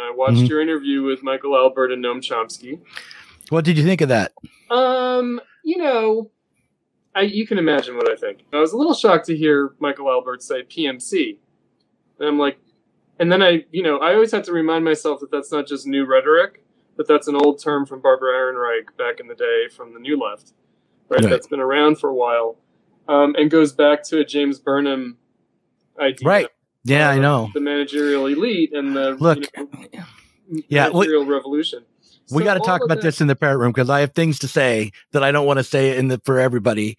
[0.00, 0.48] I watched Mhm.
[0.48, 2.80] your interview with Michael Albert and Noam Chomsky.
[3.50, 4.32] What did you think of that?
[4.70, 6.30] Um, you know,
[7.14, 8.40] I you can imagine what I think.
[8.52, 11.38] I was a little shocked to hear Michael Albert say PMC,
[12.18, 12.58] and I'm like,
[13.18, 15.86] and then I, you know, I always have to remind myself that that's not just
[15.86, 16.62] new rhetoric,
[16.96, 20.18] but that's an old term from Barbara Ehrenreich back in the day from the New
[20.22, 20.52] Left,
[21.08, 21.20] right?
[21.22, 21.30] Right.
[21.30, 22.58] That's been around for a while,
[23.08, 25.16] um, and goes back to a James Burnham
[25.98, 26.48] idea, Right.
[26.84, 27.50] Yeah, I uh, know.
[27.54, 29.66] the managerial elite and the Look, you
[29.98, 30.04] know,
[30.68, 31.84] yeah, we- managerial revolution.
[32.30, 34.12] We So got to talk about that- this in the parrot room because I have
[34.12, 36.96] things to say that I don't want to say in the for everybody.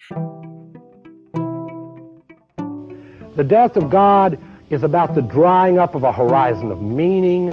[3.35, 4.37] The death of God
[4.69, 7.49] is about the drying up of a horizon of meaning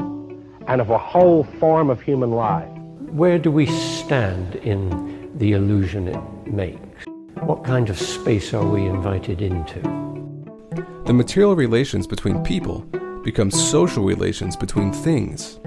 [0.67, 2.69] and of a whole form of human life.
[3.11, 6.21] Where do we stand in the illusion it
[6.53, 7.05] makes?
[7.41, 9.81] What kind of space are we invited into?
[11.07, 12.81] The material relations between people
[13.25, 15.59] become social relations between things.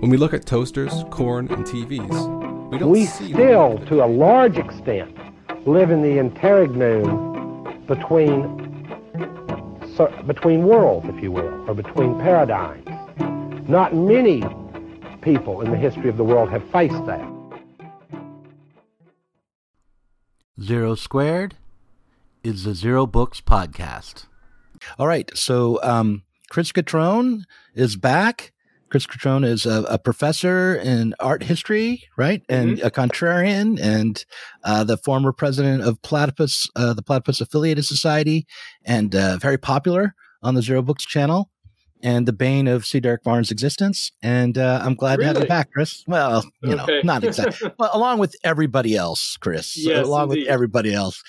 [0.00, 4.06] When we look at toasters, corn, and TVs, we don't We see still, to a
[4.06, 5.16] large extent,
[5.66, 8.68] live in the interregnum between
[10.26, 12.88] between worlds, if you will, or between paradigms.
[13.68, 14.42] Not many
[15.20, 17.28] people in the history of the world have faced that.
[20.58, 21.56] Zero Squared
[22.42, 24.24] is the Zero Books podcast.
[24.98, 25.30] All right.
[25.36, 28.52] So, um, Chris Cutrone is back.
[28.90, 32.42] Chris Cutrone is a, a professor in art history, right?
[32.48, 34.24] And a contrarian and
[34.64, 38.46] uh, the former president of Platypus, uh, the Platypus Affiliated Society,
[38.84, 41.50] and uh, very popular on the Zero Books channel
[42.02, 42.98] and the bane of C.
[42.98, 44.10] Derek Varn's existence.
[44.22, 46.02] And uh, I'm glad to have you back, Chris.
[46.08, 47.70] Well, you know, not exactly.
[47.78, 49.76] well, along with everybody else, Chris.
[49.76, 51.22] Yes, along with everybody else.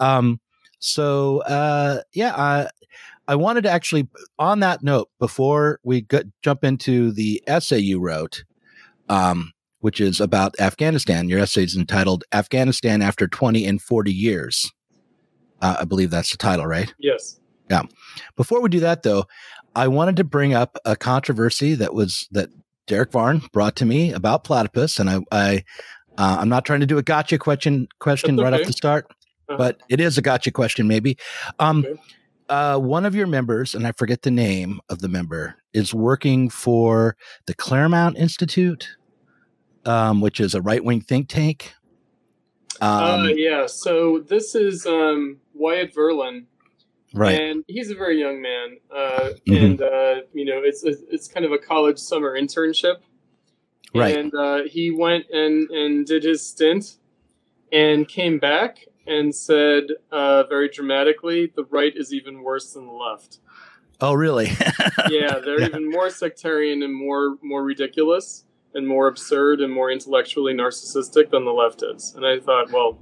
[0.00, 0.40] Um,
[0.78, 2.68] so uh, yeah, I,
[3.32, 7.98] I wanted to actually on that note before we go, jump into the essay you
[7.98, 8.44] wrote,
[9.08, 11.30] um, which is about Afghanistan.
[11.30, 14.70] Your essay is entitled "Afghanistan After 20 and 40 Years."
[15.62, 16.92] Uh, I believe that's the title, right?
[16.98, 17.40] Yes.
[17.70, 17.84] Yeah.
[18.36, 19.24] Before we do that, though,
[19.74, 22.50] I wanted to bring up a controversy that was that
[22.86, 25.64] Derek Varn brought to me about platypus, and I, I
[26.18, 29.06] uh, I'm not trying to do a gotcha question question That's right off the start,
[29.48, 29.56] Uh-huh.
[29.56, 31.16] but it is a gotcha question, maybe.
[31.58, 31.98] Um, Okay.
[32.48, 36.48] Uh, one of your members, and I forget the name of the member, is working
[36.50, 37.16] for
[37.46, 38.88] the Claremont Institute,
[39.84, 41.74] um, which is a right wing think tank.
[42.80, 43.66] Um, uh, yeah.
[43.66, 46.44] So this is um, Wyatt Verlin,
[47.14, 47.40] right.
[47.40, 49.64] and he's a very young man, uh, Mhm.
[49.64, 52.96] and uh, you know, it's it's kind of a college summer internship,
[53.94, 54.16] Right.
[54.16, 56.96] And uh, he went and and did his stint,
[57.72, 62.92] and came back and said uh, very dramatically, "The right is even worse than the
[62.92, 63.38] left."
[64.00, 64.46] Oh, really?
[65.10, 65.66] yeah, they're Yeah.
[65.68, 71.44] even more sectarian and more more ridiculous and more absurd and more intellectually narcissistic than
[71.44, 72.14] the left is.
[72.16, 72.98] And I thought, well,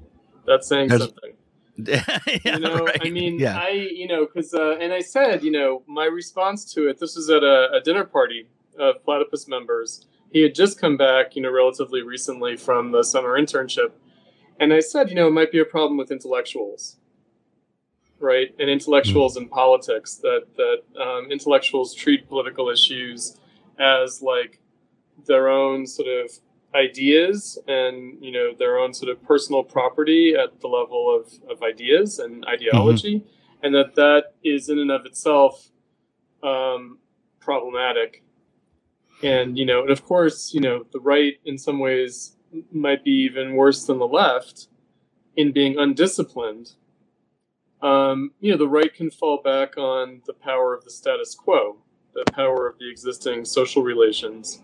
[0.46, 1.34] that's saying There's- something.
[1.86, 2.98] yeah, You know, right.
[3.02, 3.56] I mean, yeah.
[3.58, 6.98] I you know, because uh, and I said, you know, my response to it.
[6.98, 10.06] This was at a, a dinner party of Platypus members.
[10.30, 13.92] He had just come back, you know, relatively recently from the summer internship,
[14.60, 16.98] and I said, you know, it might be a problem with intellectuals,
[18.18, 18.54] right?
[18.58, 23.38] And intellectuals in politics that that um, intellectuals treat political issues
[23.78, 24.60] as like
[25.26, 26.30] their own sort of
[26.74, 31.62] ideas and you know their own sort of personal property at the level of, of
[31.62, 33.24] ideas and ideology.
[33.62, 35.70] And that that is in and of itself
[36.42, 36.98] um,
[37.40, 38.22] problematic.
[39.22, 42.36] And you know and of course you know the right in some ways
[42.72, 44.68] might be even worse than the left
[45.36, 46.72] in being undisciplined.
[47.82, 51.78] Um, you know the right can fall back on the power of the status quo
[52.14, 54.60] the power of the existing social relations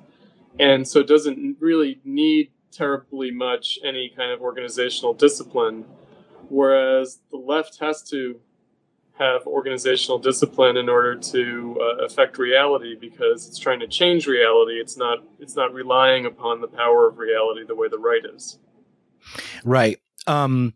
[0.58, 5.84] and so it doesn't really need terribly much any kind of organizational discipline
[6.48, 8.40] whereas the left has to
[9.18, 14.74] have organizational discipline in order to uh, affect reality because it's trying to change reality
[14.74, 18.58] it's not it's not relying upon the power of reality the way the right is
[19.64, 19.98] Right.
[20.26, 20.74] Um,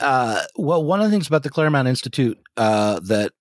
[0.00, 3.32] uh, well, one of the things about the Claremont Institute uh, that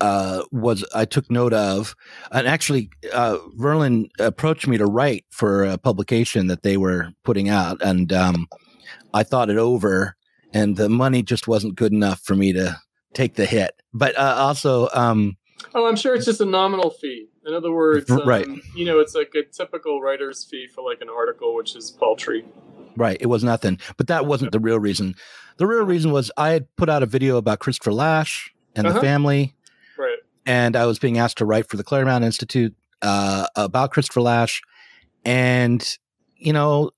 [0.00, 1.96] uh, was I took note of,
[2.30, 7.48] and actually, uh, Verlin approached me to write for a publication that they were putting
[7.48, 8.46] out, and um,
[9.14, 10.14] I thought it over,
[10.52, 12.76] and the money just wasn't good enough for me to
[13.16, 13.80] take the hit.
[13.92, 15.36] But uh, also, um,
[15.74, 18.46] oh i'm sure it's just a nominal fee in other words um, Right.
[18.74, 22.44] you know it's like a typical writer's fee for like an article which is paltry
[22.98, 23.18] Right.
[23.20, 23.78] It was nothing.
[23.98, 25.16] But that wasn't the real reason.
[25.58, 28.94] The real reason was I had put out a video about Christopher Lasch and Uh-huh.
[28.94, 29.54] the family,
[29.98, 34.22] right and I was being asked to write for the Claremont Institute uh, about Christopher
[34.22, 34.62] Lasch,
[35.26, 35.86] and
[36.36, 36.90] you know,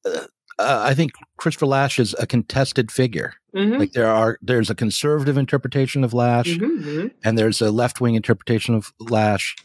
[0.59, 3.35] uh, uh, I think Christopher Lasch is a contested figure.
[3.55, 3.79] Mhm.
[3.79, 7.11] Like there are, there's a conservative interpretation of Lasch, Mhm, mhm.
[7.25, 9.57] and there's a left wing interpretation of Lasch,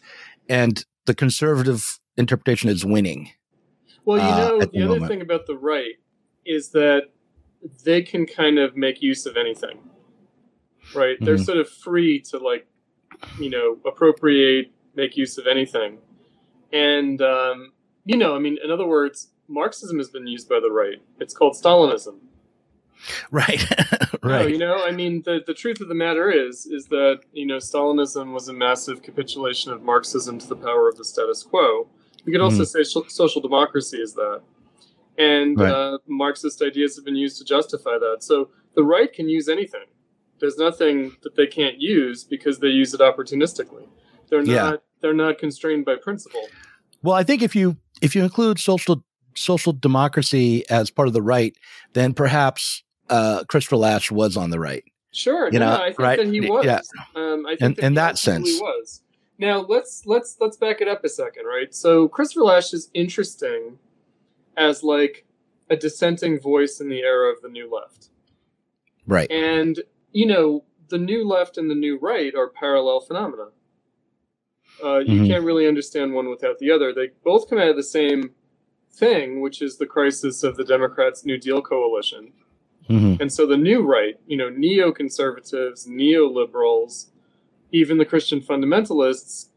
[0.50, 3.32] and the conservative interpretation is winning.
[4.06, 5.96] Well, you uh, know, at the, the other thing about the right
[6.46, 7.04] is that
[7.84, 9.80] they can kind of make use of anything.
[10.94, 11.18] Right?
[11.22, 11.46] They're Mhm.
[11.46, 12.68] sort of free to like,
[13.40, 16.00] you know, appropriate, make use of anything.
[16.72, 17.72] And um,
[18.06, 21.02] you know, I mean, in other words, Marxism has been used by the right.
[21.20, 22.16] It's called Stalinism.
[23.32, 23.62] Right,
[24.24, 24.42] right.
[24.44, 27.46] No, you know, I mean, the, the truth of the matter is, is that, you
[27.46, 31.88] know, Stalinism was a massive capitulation of Marxism to the power of the status quo.
[32.26, 34.42] You could also say social, social democracy is that.
[35.18, 35.72] And Right.
[35.72, 38.18] uh, Marxist ideas have been used to justify that.
[38.24, 39.86] So the right can use anything.
[40.40, 43.88] There's nothing that they can't use because they use it opportunistically.
[44.30, 44.76] They're not Yeah.
[45.02, 46.48] they're not constrained by principle.
[47.02, 49.04] Well, I think if you if you include social
[49.36, 51.56] social democracy as part of the right,
[51.94, 54.84] then perhaps uh, Christopher Lasch was on the right.
[55.12, 56.18] Sure, You no, know, I think right?
[56.18, 56.66] that he was.
[56.66, 56.82] Yeah.
[57.16, 58.60] Um, I think In- that in he that sense.
[58.60, 59.02] was.
[59.40, 61.74] Now let's let's let's back it up a second, right?
[61.74, 63.78] So Christopher Lasch is interesting
[64.58, 65.26] as like
[65.70, 68.10] a dissenting voice in the era of the new left,
[69.08, 69.30] Right.
[69.32, 69.80] and
[70.12, 73.48] you know the new left and the new right are parallel phenomena.
[74.84, 75.28] Uh, you Mhm.
[75.28, 76.94] can't really understand one without the other.
[76.94, 78.32] They both come out of the same
[78.94, 82.32] thing, which is the crisis of the Democrats' New Deal coalition.
[82.88, 87.08] hmm And so the new right, you know, neoconservatives, neoliberals,
[87.72, 89.48] even the Christian fundamentalists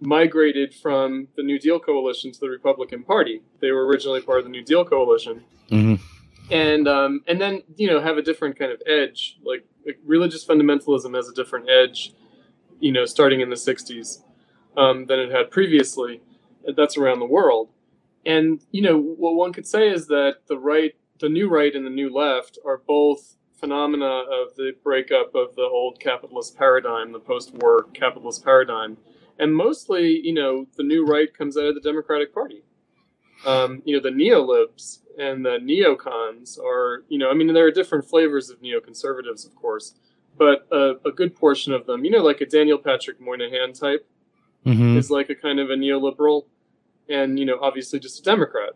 [0.00, 3.42] migrated from the New Deal coalition to the Republican Party.
[3.60, 5.44] They were originally part of the New Deal coalition.
[5.68, 5.94] hmm
[6.50, 9.38] And um, and then you know have a different kind of edge.
[9.44, 12.14] Like, like religious fundamentalism has a different edge,
[12.80, 14.22] you know, starting in the '60s
[14.76, 16.22] um, than it had previously.
[16.76, 17.68] That's around the world.
[18.26, 21.86] And you know what one could say is that the right, the new right, and
[21.86, 27.20] the new left are both phenomena of the breakup of the old capitalist paradigm, the
[27.20, 28.96] post-war capitalist paradigm,
[29.38, 32.62] and mostly, you know, the new right comes out of the Democratic Party.
[33.46, 37.70] Um, you know, the neolibs and the neocons are, you know, I mean, there are
[37.70, 39.94] different flavors of neoconservatives, of course,
[40.36, 44.06] but a, a good portion of them, you know, like a Daniel Patrick Moynihan type,
[44.64, 46.44] hmm is like a kind of a neoliberal
[47.10, 48.70] and you know obviously just a democrat.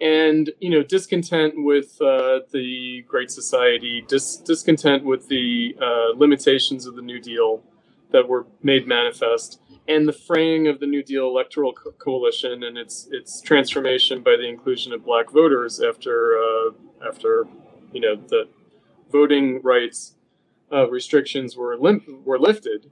[0.00, 6.86] And you know discontent with uh, the great society dis- discontent with the uh, limitations
[6.86, 7.62] of the new deal
[8.10, 12.78] that were made manifest and the fraying of the new deal electoral co- coalition and
[12.78, 16.70] its its transformation by the inclusion of black voters after uh,
[17.06, 17.46] after
[17.92, 18.48] you know the
[19.10, 20.14] voting rights
[20.72, 22.90] uh, restrictions were lim- were lifted.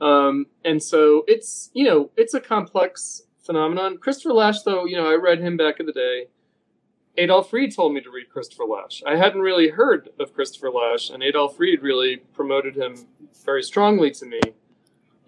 [0.00, 3.98] Um, and so it's you know it's a complex phenomenon.
[3.98, 6.26] Christopher Lasch, though, you know I read him back in the day.
[7.18, 9.02] Adolph Reed told me to read Christopher Lasch.
[9.06, 13.06] I hadn't really heard of Christopher Lasch, and Adolph Reed really promoted him
[13.44, 14.40] very strongly to me.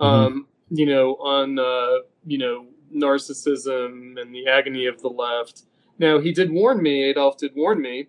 [0.00, 5.64] Um, you know, on uh, you know narcissism and the agony of the left.
[5.98, 7.10] Now he did warn me.
[7.10, 8.08] Adolph did warn me.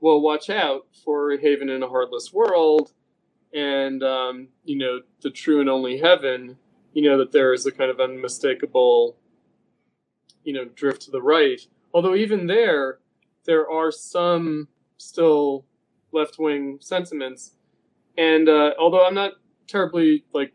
[0.00, 2.92] Well, watch out for Haven in a Heartless World
[3.52, 6.56] and um, you know the true and only heaven
[6.94, 9.16] you know that there is a kind of unmistakable
[10.44, 11.60] you know drift to the right
[11.94, 12.98] although even there
[13.44, 15.64] there are some still
[16.12, 17.52] left-wing sentiments
[18.16, 19.32] and uh, although i'm not
[19.66, 20.52] terribly like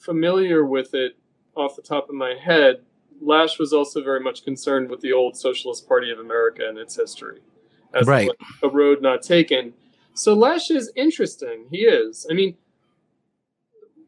[0.00, 1.16] familiar with it
[1.56, 2.80] off the top of my head
[3.20, 6.96] Lasch was also very much concerned with the old socialist party of america and its
[6.96, 7.40] history
[7.94, 8.28] as Right.
[8.62, 9.72] a road not taken
[10.14, 11.66] so Lasch is interesting.
[11.72, 12.24] He is.
[12.30, 12.56] I mean,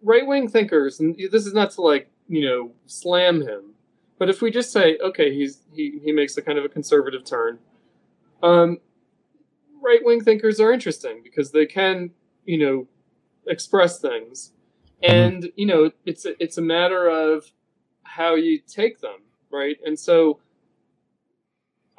[0.02, 3.74] right wing thinkers, and this is not to like you know slam him,
[4.18, 7.24] but if we just say, okay, he's he he makes a kind of a conservative
[7.24, 7.58] turn.
[8.42, 8.78] Um,
[9.82, 12.10] right wing thinkers are interesting because they can
[12.44, 12.86] you know
[13.46, 14.52] express things,
[15.02, 17.50] and you know it's a, it's a matter of
[18.04, 19.76] how you take them, right?
[19.84, 20.40] And so.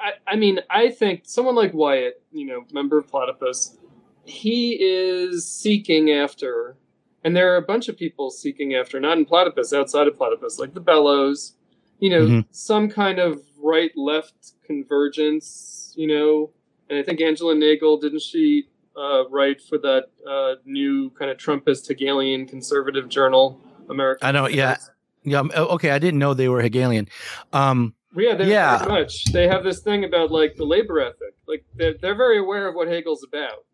[0.00, 3.76] I, I mean, I think someone like Wyatt, you know, member of Platypus,
[4.24, 6.76] he is seeking after,
[7.24, 10.60] and there are a bunch of people seeking after, not in Platypus, outside of Platypus,
[10.60, 11.54] like the Bellows,
[11.98, 12.44] you know, Mhm.
[12.50, 16.50] some kind of right left convergence, you know.
[16.88, 21.36] And I think Angela Nagle, didn't she uh, write for that uh, new kind of
[21.36, 24.26] Trumpist Hegelian conservative journal, American?
[24.26, 24.76] I know, yeah.
[25.22, 25.38] Yeah.
[25.40, 25.90] um, Okay.
[25.90, 27.08] I didn't know they were Hegelian.
[27.52, 28.78] Um, Yeah, they're Yeah.
[28.78, 29.26] very much.
[29.26, 31.34] They have this thing about like the labor ethic.
[31.46, 33.64] Like they're, they're very aware of what Hegel's about.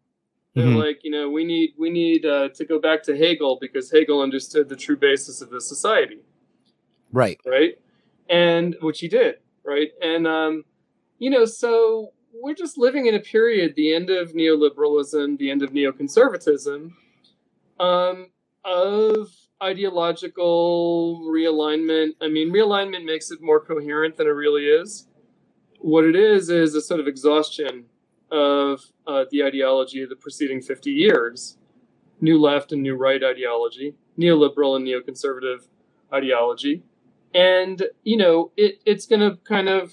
[0.55, 0.77] They're Mhm.
[0.77, 4.21] like, you know, we need we need uh, to go back to Hegel because Hegel
[4.21, 6.19] understood the true basis of the society.
[7.13, 7.41] Right.
[7.47, 7.79] Right.
[8.29, 9.37] And which he did.
[9.65, 9.91] Right.
[10.01, 10.65] And, um,
[11.19, 15.63] you know, so we're just living in a period, the end of neoliberalism, the end
[15.63, 16.93] of neoconservatism,
[17.79, 18.29] um,
[18.65, 19.29] of
[19.63, 22.11] ideological realignment.
[22.21, 25.09] I mean, realignment makes it more coherent than it really is.
[25.81, 27.87] What it is is a sort of exhaustion
[28.31, 31.59] of uh, the ideology of the preceding 50 years
[32.21, 35.69] new left and new right ideology, neoliberal and neoconservative
[36.13, 36.83] ideology.
[37.35, 39.93] And, you know, it, it's going to kind of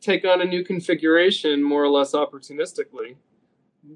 [0.00, 3.16] take on a new configuration more or less opportunistically,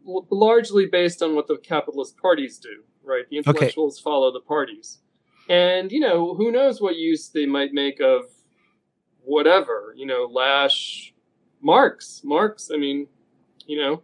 [0.06, 3.28] l- largely based on what the capitalist parties do, right?
[3.30, 4.02] The intellectuals okay.
[4.02, 4.98] follow the parties.
[5.48, 8.24] And, you know, who knows what use they might make of
[9.24, 11.14] whatever, you know, Lasch
[11.60, 12.20] Marx.
[12.24, 13.08] Marx, I mean,
[13.66, 14.02] you know,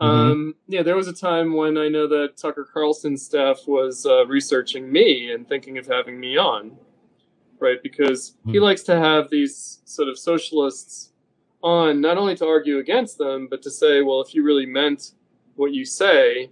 [0.00, 0.30] Mm-hmm.
[0.30, 4.26] Um, yeah, there was a time when I know that Tucker Carlson's staff was uh,
[4.26, 6.76] researching me and thinking of having me on,
[7.60, 7.82] right?
[7.82, 8.64] Because he hmm.
[8.64, 11.12] likes to have these sort of socialists
[11.62, 15.12] on, not only to argue against them, but to say, well, if you really meant
[15.56, 16.50] what you say,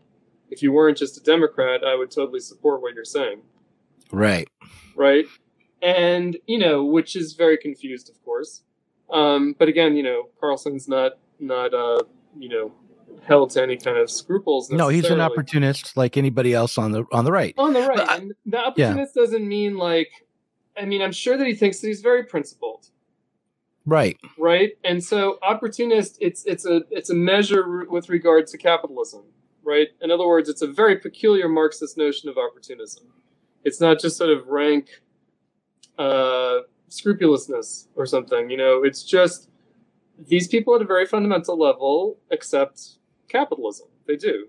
[0.50, 3.42] if you weren't just a Democrat, I would totally support what you're saying.
[4.10, 4.48] Right.
[4.96, 5.26] Right.
[5.82, 8.62] And, you know, which is very confused, of course.
[9.12, 12.02] Um, but again, you know, Carlson's not, not, uh,
[12.38, 12.72] you know,
[13.22, 14.70] held to any kind of scruples.
[14.70, 17.54] No, he's an opportunist like anybody else on the on the right.
[17.58, 19.22] On the right, and the opportunist yeah.
[19.22, 20.10] doesn't mean like.
[20.76, 22.88] I mean, I'm sure that he thinks that he's very principled.
[23.86, 24.18] Right.
[24.38, 24.72] Right.
[24.82, 29.24] And so opportunist, it's it's a it's a measure with regard to capitalism.
[29.62, 29.88] Right.
[30.00, 33.04] In other words, it's a very peculiar Marxist notion of opportunism.
[33.62, 35.02] It's not just sort of rank
[35.98, 38.50] uh, scrupulousness or something.
[38.50, 39.48] You know, it's just
[40.18, 43.88] these people at a very fundamental level accept capitalism.
[44.06, 44.48] They do,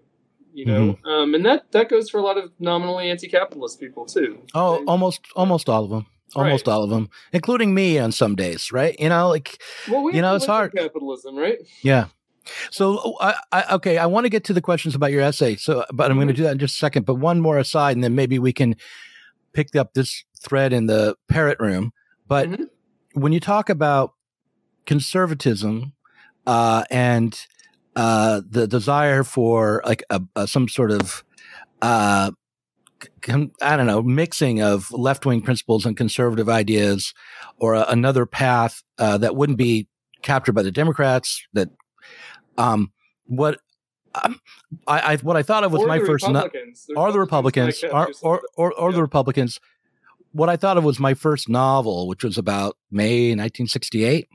[0.54, 1.08] you know, mm-hmm.
[1.08, 4.44] um, and that that goes for a lot of nominally anti-capitalist people too.
[4.54, 6.06] Oh, they, almost almost all of them.
[6.34, 6.74] Almost right.
[6.74, 8.96] all of them, including me on some days, right?
[9.00, 10.74] You know, like, well, we you know, it's hard.
[10.76, 11.60] Capitalism, right?
[11.82, 12.08] Yeah.
[12.72, 15.56] So, I, I, okay, I want to get to the questions about your essay.
[15.56, 16.18] So, but I'm mm-hmm.
[16.18, 17.06] going to do that in just a second.
[17.06, 18.76] But one more aside, and then maybe we can
[19.54, 21.94] pick up this thread in the parrot room.
[22.28, 22.64] But mm-hmm.
[23.14, 24.14] when you talk about
[24.86, 25.94] conservatism
[26.46, 27.40] uh, and
[27.96, 31.24] uh, the desire for like a, a some sort of
[31.82, 32.32] uh,
[33.62, 37.14] I don't know mixing of left wing principles and conservative ideas,
[37.58, 39.88] or a, another path uh, that wouldn't be
[40.22, 41.46] captured by the Democrats.
[41.54, 41.70] That
[42.58, 42.92] um,
[43.26, 43.60] what
[44.24, 44.40] um,
[44.88, 46.50] I, I, what I thought of was or my first no-
[46.96, 48.96] are the Republicans or or, or, or yeah.
[48.96, 49.60] the Republicans.
[50.32, 54.28] What I thought of was my first novel, which was about May 1968,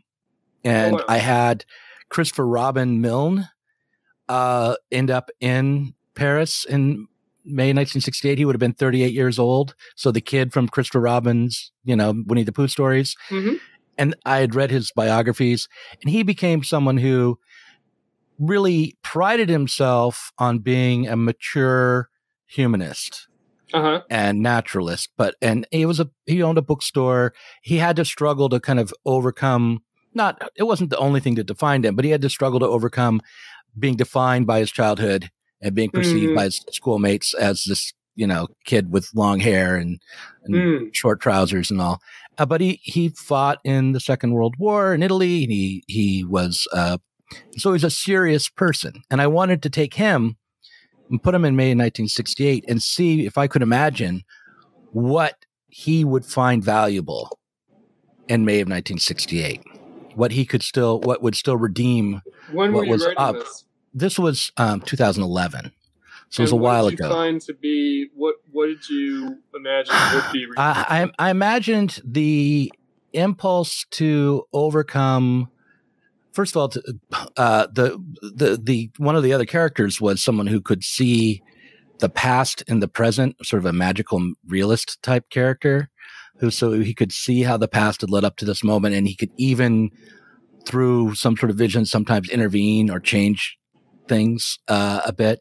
[0.65, 1.05] and oh, wow.
[1.09, 1.65] I had
[2.09, 3.49] Christopher Robin Milne
[4.29, 7.09] uh, end up in Paris in
[7.51, 8.39] May 1968.
[8.39, 9.75] He would have been 38 years old.
[9.97, 13.17] So the kid from Christopher Robin's, you know, Winnie the Pooh stories.
[13.29, 13.57] Mm-hmm.
[13.99, 15.69] And I had read his biographies,
[16.01, 17.39] and he became someone who
[18.39, 22.09] really prided himself on being a mature
[22.47, 23.27] humanist.
[23.73, 24.03] Uh-huh.
[24.11, 28.49] and naturalist but and he was a he owned a bookstore he had to struggle
[28.49, 29.81] to kind of overcome
[30.15, 32.67] not it wasn't the only thing that defined him, but he had to struggle to
[32.67, 33.21] overcome
[33.79, 35.31] being defined by his childhood
[35.63, 36.37] and being perceived mm.
[36.37, 40.01] by his schoolmates as this you know kid with long hair and,
[40.45, 40.95] and mm.
[40.95, 42.01] short trousers and all.
[42.39, 45.47] Uh, but he he fought in the Second World War in Italy.
[45.47, 46.99] He he was uh,
[47.57, 50.37] so he's a serious person, and I wanted to take him
[51.11, 54.23] and put him in May 1968 and see if I could imagine
[54.93, 57.39] what he would find valuable
[58.29, 59.63] in May of 1968
[60.15, 62.21] what he could still what would still redeem
[62.53, 63.37] when what was up.
[63.37, 63.65] This?
[63.93, 65.73] This was um, 2011.
[66.31, 67.09] So and it was a while did ago.
[67.09, 68.37] You find to be what?
[68.53, 70.47] What did you imagine would be?
[70.57, 72.73] I, I, I imagined the
[73.13, 75.51] impulse to overcome.
[76.33, 77.01] First of all, to,
[77.37, 81.43] uh, the the the one of the other characters was someone who could see
[81.99, 85.91] the past and the present, sort of a magical realist type character
[86.39, 89.07] who so he could see how the past had led up to this moment and
[89.07, 89.91] he could even
[90.67, 93.59] through some sort of vision sometimes intervene or change
[94.09, 95.41] things uh, a bit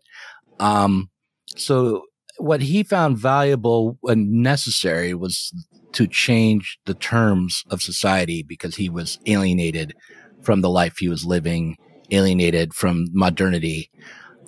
[0.60, 1.10] um,
[1.56, 2.04] so
[2.38, 5.54] what he found valuable and necessary was
[5.92, 9.94] to change the terms of society because he was alienated
[10.42, 11.76] from the life he was living
[12.12, 13.90] alienated from modernity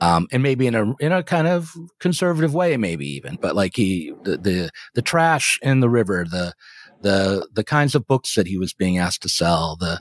[0.02, 3.38] um, and maybe in a in a kind of conservative way, maybe even.
[3.40, 6.54] But like he the the, the trash in the river, the
[7.02, 10.00] the the kinds of books that he was being asked to sell, the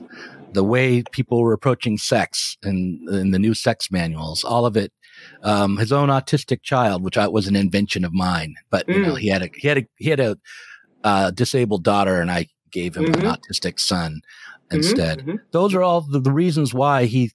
[0.53, 4.91] the way people were approaching sex and in the new sex manuals, all of it.
[5.43, 9.07] Um, his own autistic child, which I, was an invention of mine, but you mm.
[9.07, 10.37] know he had a he had a he had a
[11.03, 13.15] uh, disabled daughter, and I gave him Mhm.
[13.15, 14.21] an autistic son
[14.71, 15.19] Mhm, instead.
[15.19, 15.39] mhm.
[15.51, 17.31] Those are all the, the reasons why he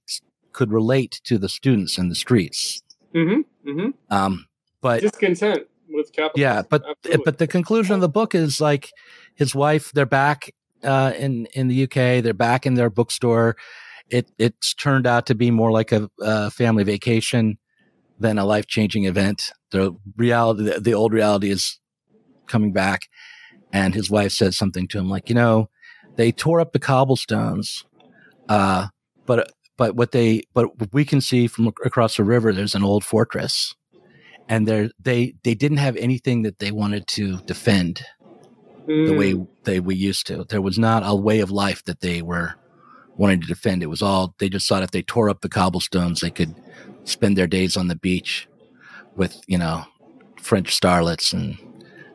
[0.51, 2.81] could relate to the students in the streets.
[3.13, 3.69] Mm-hmm.
[3.69, 3.89] Mm-hmm.
[4.13, 4.45] Um,
[4.81, 6.41] but Discontent with capitalism.
[6.41, 7.23] yeah, but Absolutely.
[7.25, 8.89] but the conclusion of the book is like
[9.35, 9.91] his wife.
[9.93, 10.51] They're back
[10.83, 12.23] uh, in in the UK.
[12.23, 13.55] They're back in their bookstore.
[14.09, 17.57] It it's turned out to be more like a, a family vacation
[18.19, 19.51] than a life changing event.
[19.71, 21.79] The reality, the, the old reality, is
[22.47, 23.07] coming back,
[23.71, 25.69] and his wife says something to him like, you know,
[26.15, 27.85] they tore up the cobblestones,
[28.49, 28.87] uh,
[29.25, 33.03] but but what they but we can see from across the river, there's an old
[33.03, 33.75] fortress
[34.49, 38.03] and they they they didn't have anything that they wanted to defend
[39.05, 40.45] the Mm, way they we used to.
[40.49, 42.53] There was not a way of life that they were
[43.17, 43.83] wanting to defend.
[43.83, 46.55] It was all they just thought if they tore up the cobblestones, they could
[47.05, 48.47] spend their days on the beach
[49.15, 49.85] with you know
[50.41, 51.57] French starlets and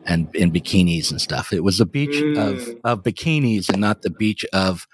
[0.06, 1.52] and in bikinis and stuff.
[1.52, 2.80] It was a beach of Mm.
[2.84, 4.86] of bikinis and not the beach of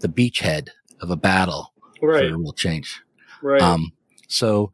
[0.00, 0.68] the beachhead
[1.00, 1.72] of a battle
[2.02, 3.00] right, for real change.
[3.42, 3.62] right.
[3.62, 3.92] Um,
[4.28, 4.72] so,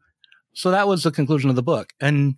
[0.53, 1.93] so that was the conclusion of the book.
[2.01, 2.35] And,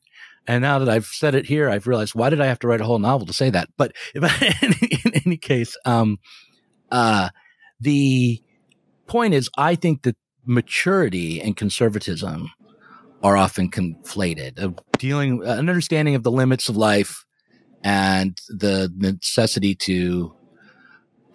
[0.48, 2.82] and now that I've said it here, I've realized why did I have to write
[2.82, 3.70] a whole novel to say that?
[3.78, 6.20] But in, in any case, um,
[6.92, 7.30] uh,
[7.80, 8.42] the
[9.08, 12.52] point is, I think that maturity and conservatism
[13.22, 17.26] are often conflated of dealing, an understanding of the limits of life
[17.84, 20.36] and the necessity to,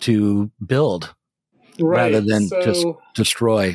[0.01, 1.15] to build
[1.81, 2.13] right.
[2.13, 3.75] rather than so, just destroy.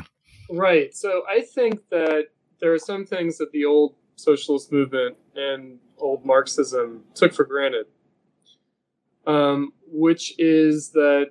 [0.49, 0.95] Right.
[0.95, 2.27] So I think that
[2.59, 7.85] there are some things that the old socialist movement and old Marxism took for granted,
[9.25, 11.27] um, which is that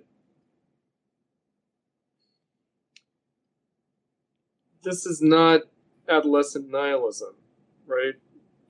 [4.82, 5.62] this is not
[6.09, 7.35] adolescent nihilism,
[7.87, 8.14] right?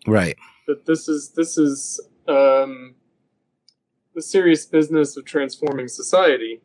[0.06, 0.36] Right.
[0.66, 2.94] That this is this is um,
[4.14, 6.60] the serious business of transforming society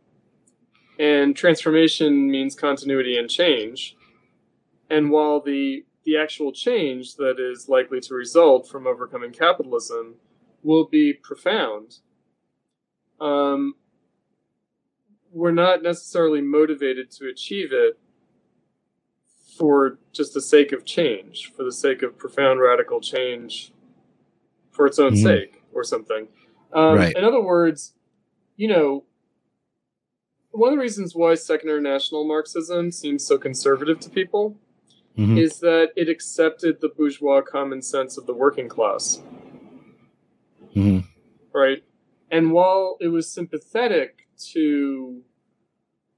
[1.00, 3.96] and transformation means continuity and change.
[4.90, 10.16] And while the the actual change that is likely to result from overcoming capitalism
[10.64, 11.98] will be profound,
[13.20, 13.76] um,
[15.34, 18.00] we're not necessarily motivated to achieve it
[19.58, 23.74] for just the sake of change, for the sake of profound radical change
[24.72, 25.24] for its own Mhm.
[25.24, 26.30] sake or something.
[26.72, 27.18] Um, Right.
[27.18, 27.96] In other words,
[28.56, 29.04] you know,
[30.52, 34.58] one of the reasons why second international Marxism seems so conservative to people
[35.18, 35.38] Mhm.
[35.38, 39.22] is that it accepted the bourgeois common sense of the working class,
[40.76, 41.04] Mhm.
[41.54, 41.84] right?
[42.30, 45.24] And while it was sympathetic to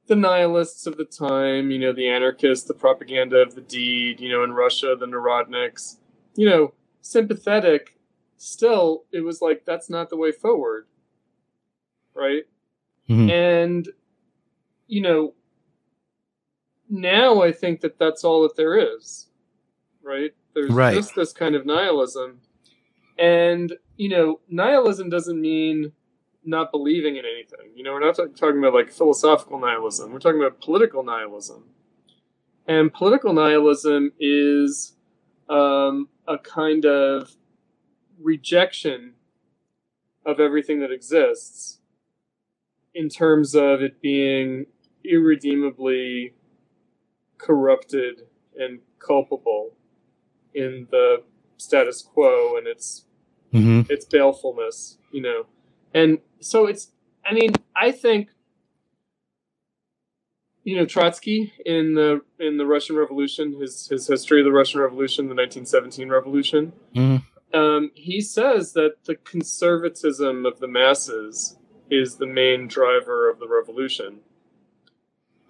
[0.07, 4.29] the nihilists of the time, you know, the anarchists, the propaganda of the deed, you
[4.29, 5.97] know, in Russia, the Narodniks,
[6.35, 7.95] you know, sympathetic,
[8.37, 10.87] still, it was like, that's not the way forward,
[12.13, 12.43] right?
[13.07, 13.29] Mhm.
[13.29, 13.89] And,
[14.87, 15.35] you know,
[16.89, 19.27] now I think that that's all that there is,
[20.01, 20.31] right?
[20.53, 20.95] There's Right.
[20.95, 22.41] just this kind of nihilism.
[23.17, 25.91] And, you know, nihilism doesn't mean
[26.43, 27.71] not believing in anything.
[27.75, 31.63] You know, we're not talk- talking about like philosophical nihilism, we're talking about political nihilism.
[32.67, 34.95] And political nihilism is
[35.49, 37.35] um, a kind of
[38.19, 39.13] rejection
[40.25, 41.79] of everything that exists
[42.93, 44.65] in terms of it being
[45.03, 46.33] irredeemably
[47.39, 49.71] corrupted and culpable
[50.53, 51.23] in the
[51.57, 53.05] status quo and its
[53.53, 53.89] Mhm.
[53.89, 55.47] its balefulness, you know.
[55.93, 56.91] And so it's
[57.25, 58.29] I mean, I think
[60.63, 64.81] you know Trotsky in the in the Russian Revolution, his his history of the Russian
[64.81, 67.23] Revolution, the 1917 Revolution, Mhm.
[67.53, 71.57] um, he says that the conservatism of the masses
[71.89, 74.19] is the main driver of the revolution.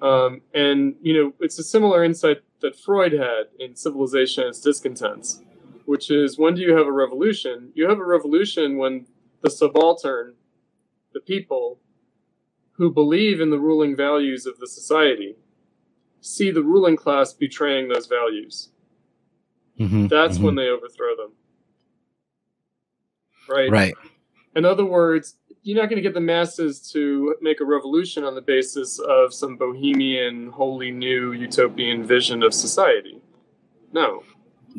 [0.01, 4.61] Um, and you know, it's a similar insight that Freud had in Civilization and its
[4.61, 5.41] Discontents,
[5.85, 7.71] which is when do you have a revolution?
[7.73, 9.07] You have a revolution when
[9.41, 10.35] the subaltern,
[11.13, 11.79] the people
[12.73, 15.35] who believe in the ruling values of the society,
[16.21, 18.69] see the ruling class betraying those values.
[19.79, 20.09] Mhm.
[20.09, 20.43] That's Mhm.
[20.43, 21.31] when they overthrow them.
[23.47, 23.69] Right?
[23.71, 23.95] right.
[24.55, 28.35] In other words, you're not going to get the masses to make a revolution on
[28.35, 33.21] the basis of some bohemian, wholly new utopian vision of society.
[33.91, 34.23] No,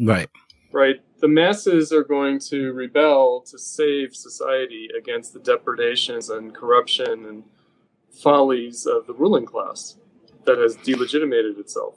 [0.00, 0.28] Right.
[0.72, 0.96] right?
[1.20, 7.44] The masses are going to rebel to save society against the depredations and corruption and
[8.10, 9.96] follies of the ruling class
[10.44, 11.96] that has delegitimated itself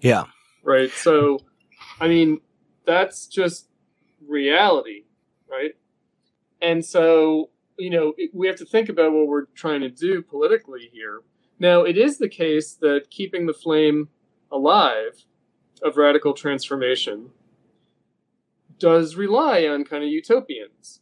[0.00, 0.24] Yeah.
[0.62, 0.90] right?
[0.92, 1.40] So,
[2.00, 2.40] I mean,
[2.84, 3.68] that's just
[4.26, 5.04] reality,
[5.50, 5.74] right?
[6.60, 10.88] And so, you know, we have to think about what we're trying to do politically
[10.92, 11.22] here.
[11.58, 14.08] Now, it is the case that keeping the flame
[14.50, 15.24] alive
[15.82, 17.30] of radical transformation
[18.78, 21.00] does rely on kind of utopians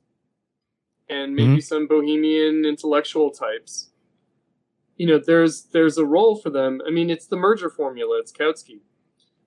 [1.09, 1.59] and maybe mm-hmm.
[1.61, 3.91] some bohemian intellectual types.
[4.97, 6.81] You know, there's there's a role for them.
[6.87, 8.19] I mean, it's the merger formula.
[8.21, 8.81] It's Kautsky,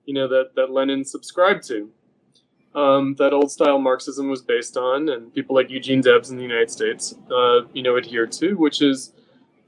[0.06, 1.90] you know, that that Lenin subscribed to,
[2.78, 6.44] um, that old style Marxism was based on, and people like Eugene Debs in the
[6.44, 9.14] United States, uh, you know, adhered to, which is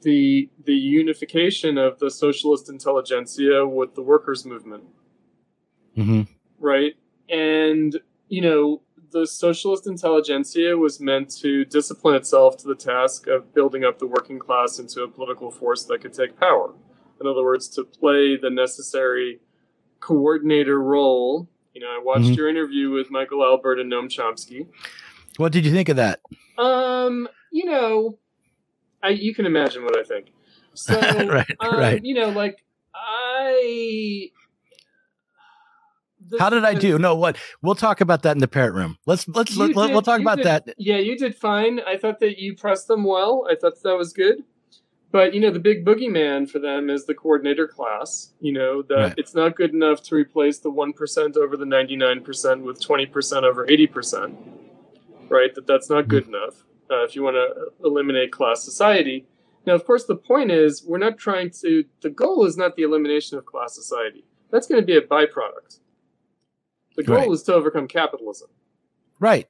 [0.04, 4.84] the the unification of the socialist intelligentsia with the workers' movement.
[5.98, 6.22] Mm-hmm.
[6.60, 6.94] Right,
[7.30, 13.56] and you know, the socialist intelligentsia was meant to discipline itself to the task of
[13.56, 16.76] building up the working class into a political force that could take power.
[17.20, 19.40] In other words, to play the necessary
[20.00, 21.50] coordinator role.
[21.74, 22.34] You know, I watched mm-hmm.
[22.34, 24.68] your interview with Michael Albert and Noam Chomsky.
[25.38, 26.20] What did you think of that?
[26.58, 28.18] Um, you know,
[29.02, 30.28] I you can imagine what I think.
[30.74, 32.04] So, right, um, right.
[32.04, 34.32] You know, like I
[36.38, 37.00] how did I do?
[37.00, 37.38] No, what?
[37.62, 38.98] We'll talk about that in the parent room.
[39.06, 40.74] Let's let's let, did, we'll talk about did, that.
[40.78, 41.80] Yeah, you did fine.
[41.88, 43.48] I thought that you pressed them well.
[43.50, 44.44] I thought that was good.
[45.12, 48.32] But you know, the big boogeyman for them is the coordinator class.
[48.40, 49.14] You know that right.
[49.18, 52.80] it's not good enough to replace the one percent over the ninety nine percent with
[52.80, 54.38] twenty percent over eighty percent.
[55.28, 55.54] Right.
[55.56, 56.36] That that's not good mm-hmm.
[56.36, 59.28] enough uh, if you want to eliminate class society.
[59.66, 61.86] Now, of course, the point is we're not trying to.
[62.02, 64.26] The goal is not the elimination of class society.
[64.52, 65.80] That's going to be a byproduct.
[66.96, 67.32] The goal right.
[67.32, 68.50] is to overcome capitalism.
[69.20, 69.48] Right.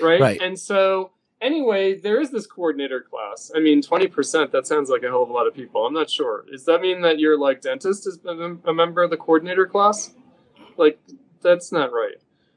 [0.00, 0.20] Right.
[0.20, 0.40] Right.
[0.40, 3.50] And so, anyway, there is this coordinator class.
[3.54, 5.86] I mean, 20%, that sounds like a hell of a lot of people.
[5.86, 6.44] I'm not sure.
[6.50, 10.14] Does that mean that your like dentist is a member of the coordinator class?
[10.76, 10.98] Like,
[11.42, 12.16] that's not right.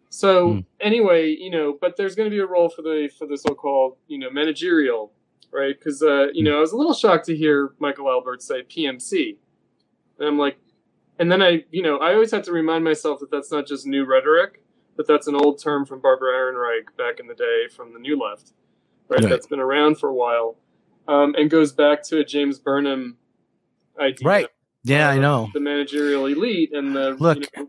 [0.10, 0.65] So mm.
[0.80, 3.96] anyway, you know, but there's going to be a role for the for the so-called
[4.08, 5.13] you know managerial,
[5.52, 5.74] right?
[5.78, 9.38] Because uh, you know I was a little shocked to hear Michael Albert say PMC,
[10.20, 10.58] and I'm like,
[11.17, 13.86] and then I, you know, I always have to remind myself that that's not just
[13.86, 14.63] new rhetoric,
[14.98, 18.20] but that's an old term from Barbara Ehrenreich back in the day from the New
[18.20, 18.54] Left,
[19.12, 19.21] right?
[19.21, 19.30] right.
[19.30, 20.58] That's been around for a while,
[21.08, 23.17] um, and goes back to a James Burnham
[24.00, 24.28] idea.
[24.28, 24.47] Right.
[24.84, 25.50] Yeah, I know.
[25.54, 27.38] The managerial elite and the look.
[27.56, 27.67] You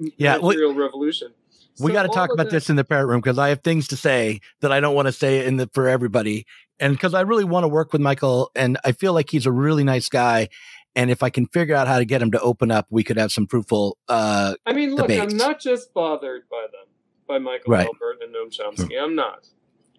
[0.00, 1.32] know, yeah, managerial revolution.
[1.80, 3.96] We got to talk about this in the parrot room because I have things to
[3.96, 6.46] say that I don't want to say in the for everybody,
[6.78, 9.52] and because I really want to work with Michael, and I feel like he's a
[9.52, 10.48] really nice guy,
[10.94, 13.16] and if I can figure out how to get him to open up, we could
[13.16, 13.96] have some fruitful.
[14.08, 15.32] Uh, I mean, look, debates.
[15.32, 16.88] I'm not just bothered by them,
[17.26, 17.86] by Michael right.
[17.86, 19.00] Albert and Noam Chomsky.
[19.00, 19.46] I'm not,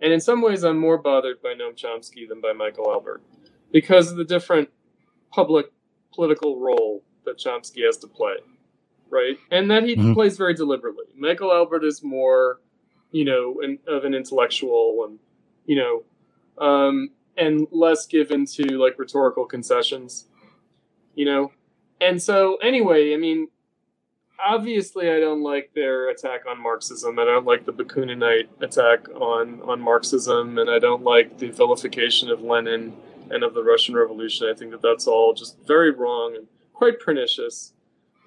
[0.02, 3.22] and in some ways, I'm more bothered by Noam Chomsky than by Michael Albert
[3.72, 4.70] because of the different
[5.32, 5.68] public
[6.14, 8.36] political role that Chomsky has to play,
[9.10, 9.38] right?
[9.50, 10.14] And that he mm-hmm.
[10.14, 11.06] plays very deliberately.
[11.16, 12.60] Michael Albert is more,
[13.12, 15.20] you know, an, of an intellectual and
[15.66, 16.04] you know,
[16.66, 20.26] um, and less given to like rhetorical concessions
[21.16, 21.52] you know?
[22.00, 23.48] And so, anyway, I mean,
[24.46, 27.18] obviously, I don't like their attack on Marxism.
[27.20, 32.30] I don't like the Bakuninite attack on, on Marxism, and I don't like the vilification
[32.30, 32.94] of Lenin
[33.30, 34.48] and of the Russian Revolution.
[34.52, 37.74] I think that that's all just very wrong and quite pernicious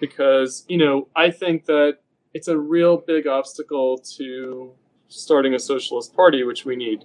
[0.01, 1.99] because, you know, I think that
[2.33, 4.73] it's a real big obstacle to
[5.09, 7.05] starting a socialist party, which we need.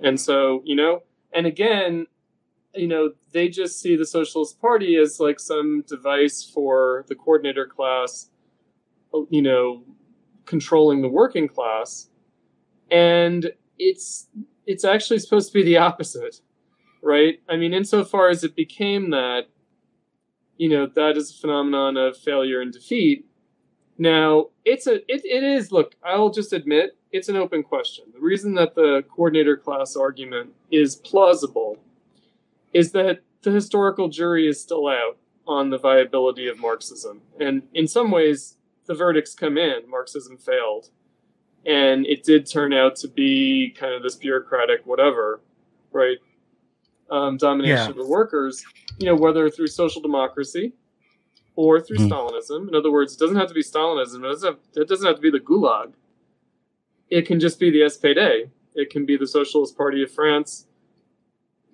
[0.00, 2.06] And so, you know, and again,
[2.74, 7.66] you know, they just see the Socialist Party as like some device for the coordinator
[7.66, 8.30] class,
[9.30, 9.82] you know,
[10.44, 12.08] controlling the working class.
[12.90, 14.28] And it's
[14.66, 16.40] it's actually supposed to be the opposite,
[17.02, 17.40] right?
[17.48, 19.48] I mean, insofar as it became that,
[20.56, 23.24] you know, that is a phenomenon of failure and defeat.
[23.96, 28.04] Now, it's a it, it is look, I'll just admit, it's an open question.
[28.12, 31.78] The reason that the coordinator class argument is plausible
[32.72, 37.22] is that the historical jury is still out on the viability of Marxism.
[37.40, 40.90] And in some ways, the verdicts come in Marxism failed.
[41.66, 45.40] And it did turn out to be kind of this bureaucratic whatever,
[45.92, 46.18] right?
[47.10, 47.88] Um, domination yeah.
[47.88, 48.64] of the workers,
[48.98, 50.74] you know, whether through social democracy
[51.56, 52.08] or through mm.
[52.08, 52.68] Stalinism.
[52.68, 55.16] In other words, it doesn't have to be Stalinism, it doesn't, have, it doesn't have
[55.16, 55.92] to be the Gulag.
[57.10, 58.50] It can just be the SPD.
[58.74, 60.67] It can be the Socialist Party of France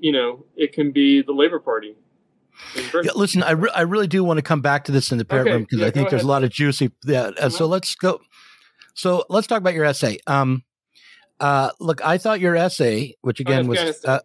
[0.04, 1.96] you know, it can be the Labor Party.
[2.76, 5.24] Yeah, listen, I, re- I really do want to come back to this in the
[5.24, 6.28] parrot okay, room because yeah, I think there's ahead.
[6.28, 6.92] a lot of juicy.
[7.06, 8.20] Yeah, uh, so let's go.
[8.92, 10.18] So let's talk about your essay.
[10.26, 10.62] Um,
[11.40, 14.10] uh, look, I thought your essay, which again was Afghanistan.
[14.10, 14.20] Uh,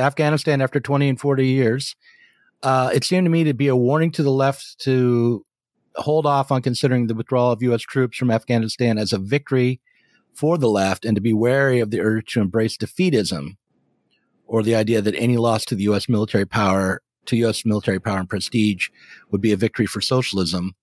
[0.00, 1.94] Afghanistan after 20 and 40 years,
[2.62, 5.44] uh, it seemed to me to be a warning to the left to
[5.96, 7.82] hold off on considering the withdrawal of U.S.
[7.82, 9.78] troops from Afghanistan as a victory
[10.32, 13.56] for the left and to be wary of the urge to embrace defeatism
[14.48, 16.08] or the idea that any loss to the U.S.
[16.08, 17.64] military power, to U.S.
[17.64, 18.88] military power and prestige
[19.30, 20.74] would be a victory for socialism.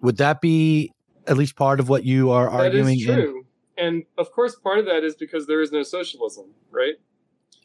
[0.00, 0.92] Would that be
[1.26, 2.86] at least part of what you are arguing?
[2.86, 3.44] That is true.
[3.76, 3.86] In?
[3.86, 6.94] And of course, part of that is because there is no socialism, right?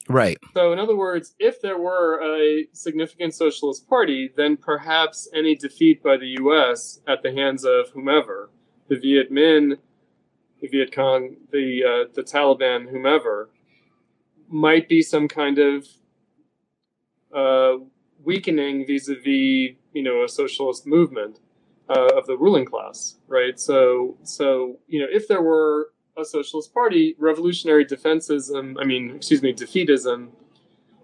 [0.08, 0.38] Right.
[0.54, 6.04] So, in other words, if there were a significant socialist party, then perhaps any defeat
[6.04, 7.00] by the U.S.
[7.08, 8.50] at the hands of whomever,
[8.88, 9.78] the Viet Minh,
[10.62, 13.50] the Viet Cong, the uh, the Taliban, whomever,
[14.50, 15.88] might be some kind of
[17.34, 17.78] uh,
[18.24, 21.40] weakening vis-a-vis, you know, a socialist movement
[21.90, 23.60] uh, of the ruling class, right?
[23.60, 29.42] So, so you know, if there were a socialist party, revolutionary defensism, I mean, excuse
[29.42, 30.30] me, defeatism,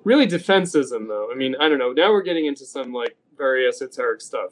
[0.04, 1.30] really defensism, though.
[1.32, 1.92] I mean, I don't know.
[1.92, 4.52] Now we're getting into some like very esoteric stuff.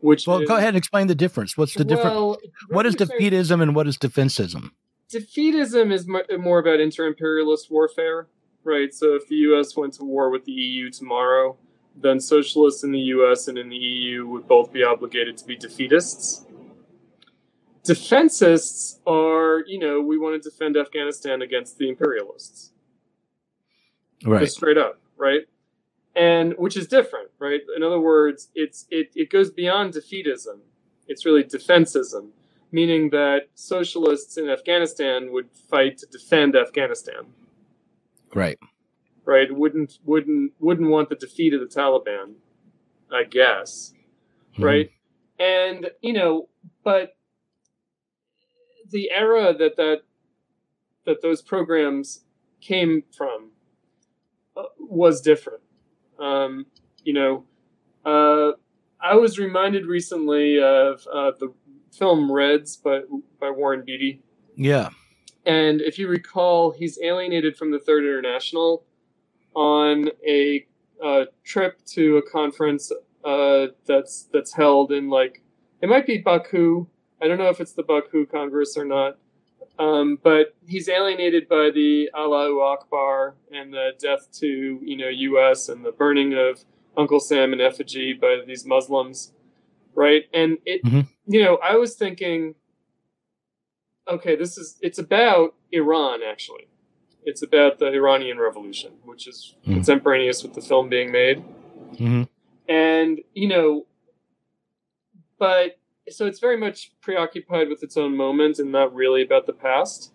[0.00, 1.58] Which well, is, go ahead and explain the difference.
[1.58, 2.54] What's the well, difference?
[2.70, 4.70] What is defeatism and what is defensism?
[5.12, 6.06] Defeatism is
[6.38, 8.28] more about inter-imperialist warfare,
[8.62, 8.94] right?
[8.94, 9.76] So if the U.S.
[9.76, 11.56] went to war with the EU tomorrow,
[11.96, 13.48] then socialists in the U.S.
[13.48, 16.44] and in the EU would both be obligated to be defeatists
[17.84, 22.72] defensists are, you know, we want to defend Afghanistan against the imperialists.
[24.24, 24.40] Right.
[24.40, 25.42] Just straight up, right?
[26.14, 27.60] And which is different, right?
[27.74, 30.58] In other words, it's it, it goes beyond defeatism.
[31.06, 32.28] It's really defensism,
[32.72, 37.26] meaning that socialists in Afghanistan would fight to defend Afghanistan.
[38.34, 38.58] Right.
[39.24, 39.48] Right.
[39.54, 42.34] Wouldn't wouldn't wouldn't want the defeat of the Taliban,
[43.12, 43.92] I guess.
[44.54, 44.64] Mm-hmm.
[44.64, 44.90] Right.
[45.38, 46.48] And, you know,
[46.84, 47.16] but
[48.90, 50.02] the era that that
[51.06, 52.24] that those programs
[52.60, 53.50] came from
[54.56, 55.62] uh, was different.
[56.18, 56.66] Um,
[57.04, 57.44] you know,
[58.04, 58.52] uh,
[59.02, 61.52] I was reminded recently of uh, the
[61.90, 63.00] film Reds by
[63.40, 64.22] by Warren Beatty.
[64.56, 64.90] Yeah,
[65.46, 68.84] and if you recall, he's alienated from the Third International
[69.54, 70.66] on a
[71.02, 72.92] uh, trip to a conference
[73.24, 75.42] uh, that's that's held in like
[75.82, 76.86] it might be Baku
[77.22, 79.18] I don't know if it's the Baku Congress or not,
[79.78, 84.46] um, but he's alienated by the Allahu Akbar and the death to
[84.82, 85.68] you know U.S.
[85.68, 86.64] and the burning of
[86.96, 89.32] Uncle Sam in effigy by these Muslims,
[89.94, 90.24] right?
[90.32, 91.00] And it, mm-hmm.
[91.26, 92.54] you know, I was thinking,
[94.08, 96.68] okay, this is it's about Iran actually.
[97.22, 99.74] It's about the Iranian Revolution, which is mm-hmm.
[99.74, 101.44] contemporaneous with the film being made.
[101.94, 102.22] Mm-hmm.
[102.68, 103.86] And you know,
[105.38, 109.52] but so it's very much preoccupied with its own moment and not really about the
[109.52, 110.12] past.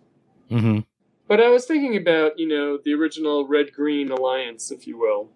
[0.50, 0.80] Mm-hmm.
[1.28, 5.30] But I was thinking about, you know, the original red green alliance, if you will.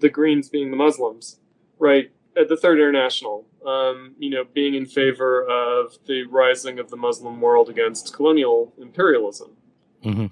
[0.00, 1.38] The Greens being the Muslims,
[1.78, 2.10] right?
[2.36, 6.96] At the Third International, um, you know, being in favor of the rising of the
[6.96, 9.56] Muslim world against colonial imperialism.
[10.04, 10.26] Mm-hmm.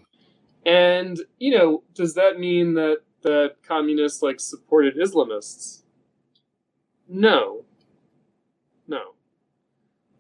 [0.67, 5.83] And, you know, does that mean that, that communists like supported Islamists?
[7.09, 7.65] No.
[8.87, 9.15] No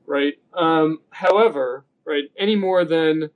[0.07, 0.35] right?
[0.53, 3.31] Um, however, right, any more than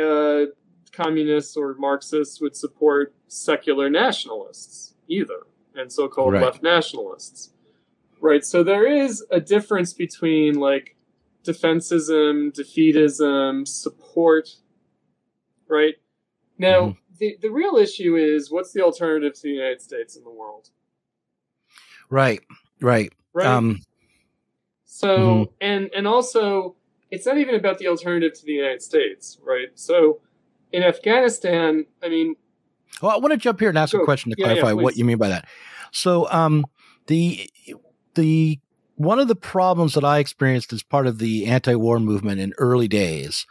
[0.00, 0.46] uh,
[0.92, 5.40] communists or Marxists would support secular nationalists either,
[5.74, 6.42] and so-called right.
[6.42, 7.51] left nationalists,
[8.22, 8.44] right?
[8.44, 10.96] So there is a difference between like
[11.44, 14.48] defensism, defeatism, support,
[15.68, 15.96] right?
[16.56, 17.14] Now, mm-hmm.
[17.18, 20.70] the the real issue is what's the alternative to the United States in the world?
[22.08, 22.40] Right,
[22.80, 23.12] right.
[23.34, 23.46] Right.
[23.46, 23.80] Um,
[24.84, 25.52] so mm-hmm.
[25.60, 26.76] and and also
[27.10, 29.68] it's not even about the alternative to the United States, right?
[29.74, 30.20] So
[30.70, 32.36] in Afghanistan, I mean
[33.00, 34.96] Well, I want to jump here and ask a question to yeah, clarify yeah, what
[34.96, 35.48] you mean by that.
[35.92, 36.66] So um
[37.06, 37.50] the
[38.14, 38.58] the
[38.96, 42.88] one of the problems that I experienced as part of the anti-war movement in early
[42.88, 43.46] days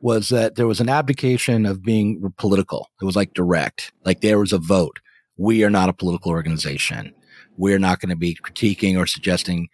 [0.00, 2.90] was that there was an abdication of being political.
[3.00, 5.00] It was like direct, like there was a vote.
[5.36, 7.14] We are not a political organization.
[7.56, 9.68] We're not going to be critiquing or suggesting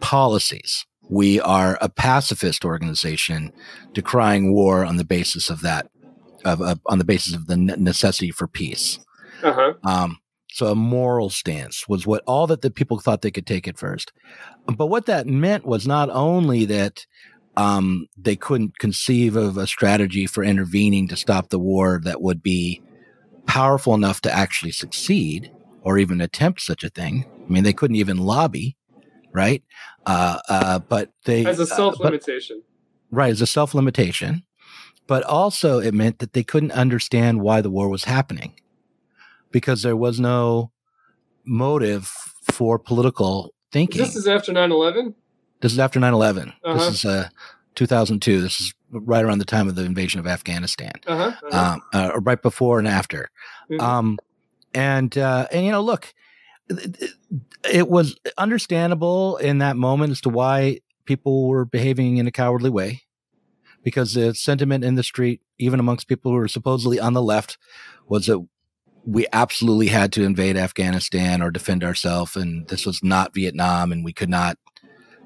[0.00, 0.86] policies.
[1.10, 3.52] We are a pacifist organization
[3.92, 5.88] decrying war on the basis of that,
[6.44, 8.98] of, of on the basis of the necessity for peace.
[9.42, 9.74] Uh-huh.
[9.84, 10.18] Um,
[10.58, 13.78] so a moral stance was what all that the people thought they could take at
[13.78, 14.12] first.
[14.66, 17.06] But what that meant was not only that
[17.56, 22.42] um, they couldn't conceive of a strategy for intervening to stop the war that would
[22.42, 22.82] be
[23.46, 25.50] powerful enough to actually succeed
[25.82, 27.24] or even attempt such a thing.
[27.46, 28.76] I mean, they couldn't even lobby
[29.32, 29.62] right?
[30.06, 33.30] Uh, uh, but they as a self limitation, uh, right?
[33.30, 34.42] As a self limitation,
[35.06, 38.54] but also it meant that they couldn't understand why the war was happening
[39.50, 40.70] because there was no
[41.44, 42.06] motive
[42.52, 44.00] for political thinking.
[44.00, 45.14] This is after 9-11?
[45.60, 46.52] This is after 9-11.
[46.64, 46.74] Uh-huh.
[46.74, 47.28] This is uh,
[47.74, 48.40] 2002.
[48.40, 51.32] This is right around the time of the invasion of Afghanistan, Uh-huh.
[51.50, 51.74] uh-huh.
[51.74, 53.28] um, uh, right before and after.
[53.70, 53.80] Mhm.
[53.80, 54.18] Um,
[54.74, 56.12] and uh, and you know, look,
[56.68, 57.12] it,
[57.70, 62.68] it was understandable in that moment as to why people were behaving in a cowardly
[62.70, 63.02] way,
[63.82, 67.56] because the sentiment in the street, even amongst people who were supposedly on the left,
[68.08, 68.46] was that
[69.04, 74.04] we absolutely had to invade Afghanistan or defend ourselves, and this was not Vietnam, and
[74.04, 74.56] we could not.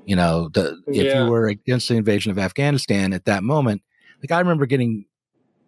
[0.04, 1.24] You know, the, if Yeah.
[1.24, 3.82] you were against the invasion of Afghanistan at that moment,
[4.22, 5.04] like I remember getting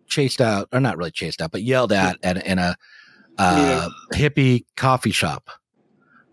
[0.08, 2.76] chased out, or not really chased out, but yelled at, at in a
[3.38, 5.50] uh, hippie coffee shop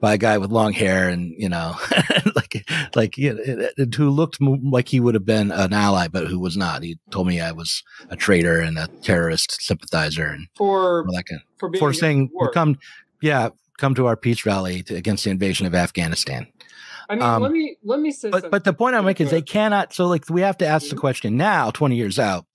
[0.01, 1.75] by a guy with long hair and you know,
[2.35, 6.39] like like you know, who looked like he would have been an ally, but who
[6.39, 6.83] was not.
[6.83, 11.41] He told me I was a traitor and a terrorist sympathizer and for that kind
[11.57, 12.77] for being for saying come,
[13.21, 16.47] yeah, come to our peace rally to, against the invasion of Afghanistan.
[17.09, 19.31] I mean, um, let me let me say But but the point I'm making is
[19.31, 19.93] they cannot.
[19.93, 20.99] So like we have to ask the Mhm.
[20.99, 22.45] question now, 20 years out.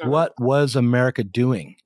[0.00, 0.10] Uh-huh.
[0.10, 1.76] what was America doing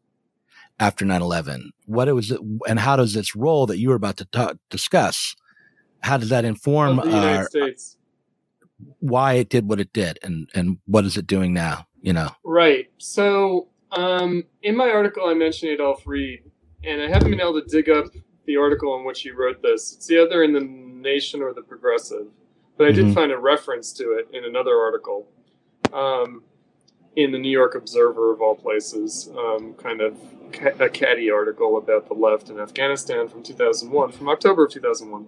[0.80, 1.70] after 9/11?
[1.86, 2.32] What it was,
[2.68, 5.34] and how does its role that you were about to ta- discuss?
[6.00, 7.96] How does that inform our, States?
[9.00, 11.86] why it did what it did, and and what is it doing now?
[12.00, 12.88] You know, Right.
[12.98, 16.44] So, um, in my article, I mentioned Adolph Reed,
[16.84, 18.06] and I haven't been able to dig up
[18.46, 19.94] the article in which he wrote this.
[19.94, 22.28] It's either in the Nation or the Progressive,
[22.76, 23.14] but I did Mhm.
[23.14, 25.26] find a reference to it in another article,
[25.92, 26.44] um,
[27.18, 30.16] in the New York Observer of all places, um, kind of
[30.52, 35.26] ca- a catty article about the left in Afghanistan from 2001, from October of 2001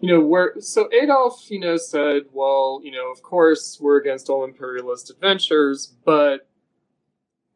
[0.00, 4.28] you know where so Adolph you know said well you know of course we're against
[4.28, 6.48] all imperialist adventures but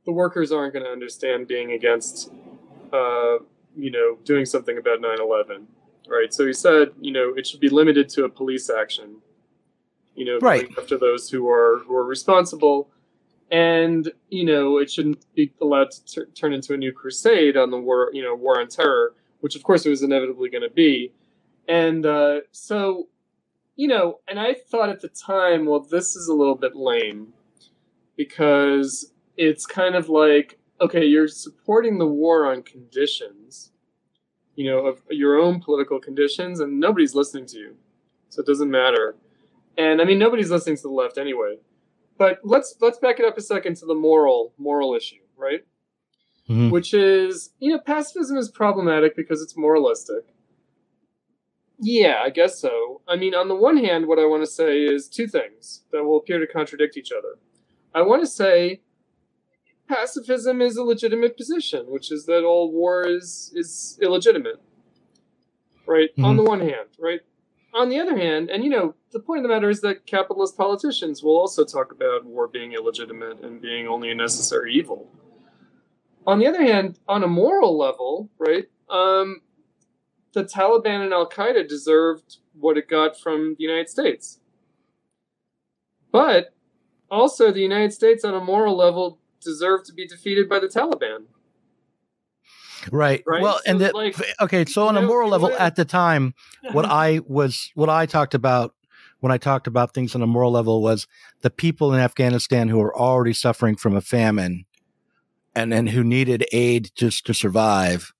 [0.05, 2.31] the workers aren't going to understand being against
[2.93, 3.39] uh,
[3.77, 5.65] you know doing something about 9-11
[6.09, 6.33] right?
[6.33, 9.17] So he said you know it should be limited to a police action
[10.15, 10.69] you know Right.
[10.79, 12.91] after those who are who are responsible
[13.51, 17.71] and you know it shouldn't be allowed to tur turn into a new crusade on
[17.71, 20.71] the war you know war on terror which of course it was inevitably going to
[20.71, 21.13] be
[21.69, 23.09] and uh, so,
[23.77, 27.33] you know, and I thought at the time, well, this is a little bit lame
[28.17, 33.73] because it's kind of like, okay, you're supporting the war on conditions,
[34.55, 37.77] you know, of your own political conditions, and nobody's listening to you,
[38.29, 39.17] so it doesn't matter.
[39.77, 41.57] And I mean, nobody's listening to the left anyway.
[42.19, 45.65] But let's let's back it up a second to the moral moral issue, right?
[46.49, 46.71] Mhm.
[46.71, 50.25] Which is, you know, pacifism is problematic because it's moralistic.
[51.79, 53.03] Yeah, I guess so.
[53.07, 56.05] I mean, on the one hand, what I want to say is two things that
[56.05, 57.39] will appear to contradict each other.
[57.95, 58.81] I want to say
[59.89, 64.61] pacifism is a legitimate position, which is that all war is is illegitimate.
[65.87, 66.11] Right?
[66.19, 66.37] On Mhm.
[66.39, 67.21] the one hand, right?
[67.77, 70.57] On the other hand, and you know, the point of the matter is that capitalist
[70.57, 75.11] politicians will also talk about war being illegitimate and being only a necessary evil.
[76.27, 78.65] On the other hand, on a moral level, right?
[78.89, 79.43] Um,
[80.33, 84.41] the Taliban and Al Qaeda deserved what it got from the United States.
[86.11, 86.55] But
[87.11, 91.25] also, the United States, on a moral level, deserved to be defeated by the Taliban.
[92.91, 93.23] Right?
[93.27, 93.43] Right?
[93.43, 96.35] Well, and So, the, like, okay, so on a moral level, at the time,
[96.73, 98.75] what I was, what I talked about
[99.21, 101.07] when I talked about things on a moral level was
[101.41, 104.67] the people in Afghanistan who were already suffering from a famine,
[105.55, 108.13] and and who needed aid just to survive,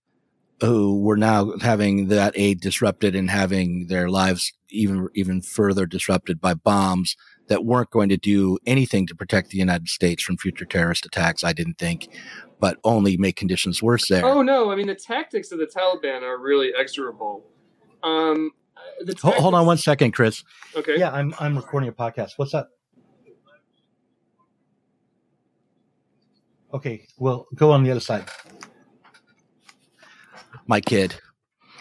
[0.61, 6.41] who were now having that aid disrupted and having their lives even even further disrupted
[6.41, 7.17] by bombs
[7.49, 11.45] that weren't going to do anything to protect the United States from future terrorist attacks.
[11.45, 12.09] I didn't think,
[12.61, 14.25] but only make conditions worse there.
[14.25, 14.71] Oh no!
[14.71, 17.45] I mean, the tactics of the Taliban are really execrable.
[18.03, 18.53] Um,
[19.01, 20.43] the Hold, hold on one second, Chris.
[20.75, 20.99] Okay.
[20.99, 22.33] Yeah, I'm I'm recording a podcast.
[22.37, 22.71] What's up?
[26.73, 28.29] Okay, well, go on the other side.
[30.67, 31.15] My kid.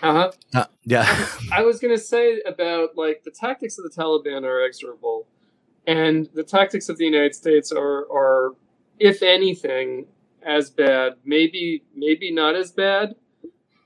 [0.01, 0.31] Uh huh.
[0.53, 1.27] Uh, yeah.
[1.51, 5.27] I was gonna say about like the tactics of the Taliban are execrable,
[5.87, 8.51] and the tactics of the United States are are,
[8.99, 10.05] if anything,
[10.45, 11.13] as bad.
[11.25, 13.15] Maybe maybe not as bad.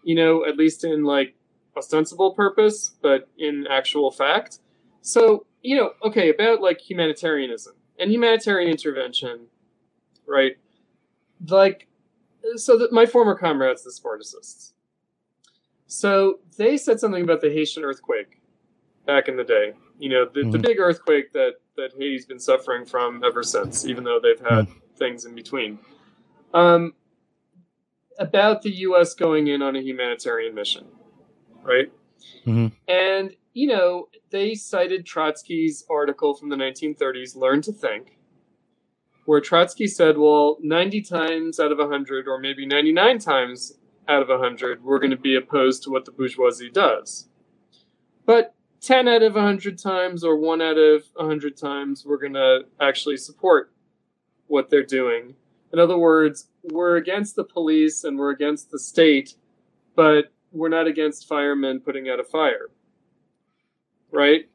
[0.03, 1.35] You know, at least in like
[1.75, 4.59] ostensible purpose, but in actual fact.
[5.01, 9.47] So you know, okay, about like humanitarianism and humanitarian intervention,
[10.25, 10.57] right?
[11.47, 11.87] Like,
[12.55, 14.73] so that my former comrades, the Spartacists.
[15.87, 18.41] So they said something about the Haitian earthquake
[19.05, 19.73] back in the day.
[19.97, 20.61] You know, the, the Mhm.
[20.61, 25.25] big earthquake that that Haiti's been suffering from ever since, even though they've had things
[25.25, 25.79] in between.
[26.53, 26.93] Um,
[28.17, 29.13] about the U.S.
[29.13, 30.85] going in on a humanitarian mission,
[31.63, 31.91] right?
[32.45, 32.73] Mhm.
[32.87, 38.17] And you know, they cited Trotsky's article from the 1930s, "Learn to Think,"
[39.25, 43.77] where Trotsky said, well, 90 times out of 100, or maybe 99 times
[44.07, 47.29] out of 100, we're going to be opposed to what the bourgeoisie does.
[48.25, 52.65] But 10 out of 100 times, or 1 out of 100 times, we're going to
[52.79, 53.71] actually support
[54.47, 55.35] what they're doing.
[55.71, 59.35] In other words, we're against the police and we're against the state,
[59.95, 62.69] but we're not against firemen putting out a fire.
[64.11, 64.49] Right?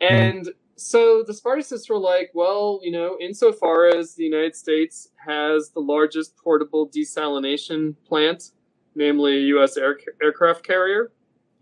[0.00, 5.70] And so the Spartacists were like, well, you know, insofar as the United States has
[5.70, 8.52] the largest portable desalination plant,
[8.94, 9.76] namely a U.S.
[9.76, 11.10] Air, aircraft carrier,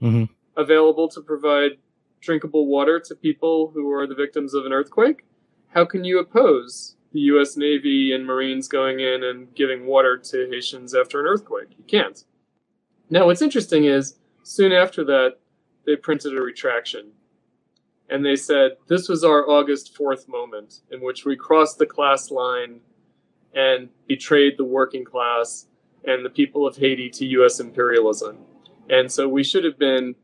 [0.03, 0.25] mm-hmm.
[0.57, 1.79] available to provide
[2.21, 5.25] drinkable water to people who are the victims of an earthquake,
[5.69, 7.57] how can you oppose the U.S.
[7.57, 11.71] Navy and Marines going in and giving water to Haitians after an earthquake?
[11.77, 12.25] You can't.
[13.11, 15.39] Now, what's interesting is soon after that,
[15.85, 17.13] they printed a retraction
[18.09, 22.31] and they said this was our August 4th moment in which we crossed the class
[22.31, 22.81] line
[23.55, 25.67] and betrayed the working class
[26.05, 27.59] and the people of Haiti to U.S.
[27.59, 28.39] imperialism.
[28.89, 30.15] And so we should have been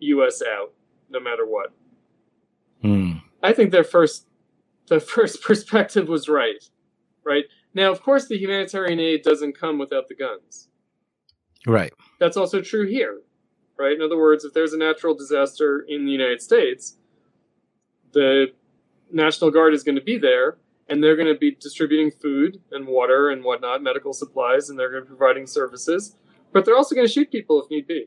[0.00, 0.42] U.S.
[0.42, 0.72] out,
[1.08, 1.72] no matter what.
[2.82, 3.12] Hmm.
[3.42, 4.26] I think their first,
[4.90, 6.62] the first perspective was right.
[7.24, 10.68] Right now, of course, the humanitarian aid doesn't come without the guns.
[11.66, 11.92] Right.
[12.18, 13.20] That's also true here
[13.80, 13.96] right?
[13.96, 16.98] In other words, if there's a natural disaster in the United States,
[18.12, 18.48] the
[19.10, 22.86] National Guard is going to be there and they're going to be distributing food and
[22.86, 26.16] water and whatnot, medical supplies, and they're going to be providing services,
[26.52, 28.06] but they're also going to shoot people if need be.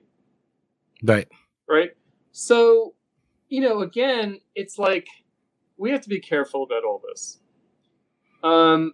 [1.01, 1.27] Right.
[1.67, 1.91] Right.
[2.31, 2.93] So,
[3.49, 5.07] you know, again, it's like
[5.77, 7.39] we have to be careful about all this.
[8.43, 8.93] Um,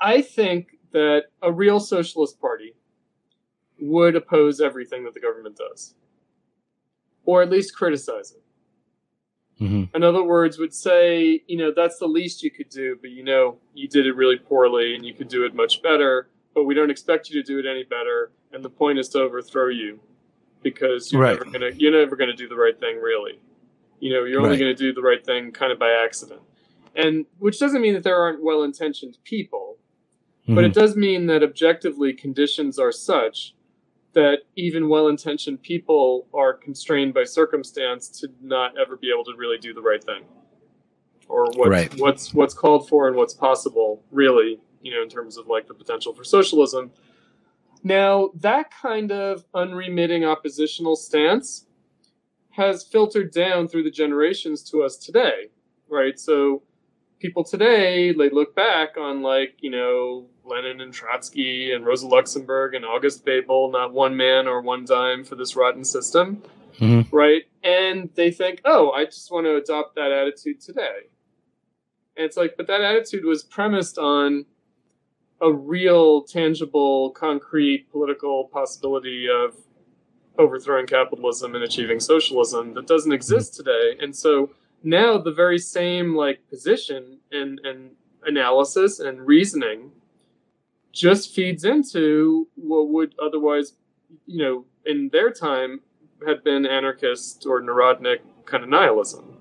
[0.00, 2.74] I think that a real socialist party
[3.80, 5.94] would oppose everything that the government does,
[7.24, 8.42] or at least criticize it.
[9.64, 9.94] Mm-hmm.
[9.94, 13.22] In other words, would say, you know, that's the least you could do, but you
[13.22, 16.74] know, you did it really poorly and you could do it much better, but we
[16.74, 18.32] don't expect you to do it any better.
[18.52, 20.00] And the point is to overthrow you
[20.62, 21.38] because you're right.
[21.38, 23.38] never gonna you're never gonna do the right thing really.
[24.00, 24.58] You know, you're only Right.
[24.60, 26.40] gonna do the right thing kind of by accident.
[26.96, 29.78] And which doesn't mean that there aren't well intentioned people,
[30.48, 30.74] but it Mhm.
[30.74, 33.54] does mean that objectively conditions are such
[34.12, 39.56] that even well-intentioned people are constrained by circumstance to not ever be able to really
[39.58, 40.24] do the right thing
[41.28, 41.98] or what's Right.
[42.00, 45.74] what's what's called for and what's possible really you know in terms of like the
[45.74, 46.90] potential for socialism
[47.84, 51.66] now that kind of unremitting oppositional stance
[52.50, 55.48] has filtered down through the generations to us today
[55.88, 56.62] right so
[57.20, 62.74] people today they look back on like you know Lenin and Trotsky and Rosa Luxemburg
[62.74, 66.42] and August Bebel, not one man or one dime for this rotten system,
[66.80, 67.06] Mhm.
[67.12, 67.44] right?
[67.62, 71.02] And they think, oh, I just want to adopt that attitude today.
[72.16, 74.44] And it's like, but that attitude was premised on
[75.40, 79.54] a real, tangible, concrete political possibility of
[80.40, 83.96] overthrowing capitalism and achieving socialism that doesn't exist today.
[84.00, 84.50] And so
[84.82, 87.90] now the very same like position and, and
[88.24, 89.92] analysis and reasoning
[90.92, 93.74] just feeds into what would otherwise,
[94.26, 95.80] you know, in their time
[96.26, 99.36] have been anarchist or neurotic kind of nihilism,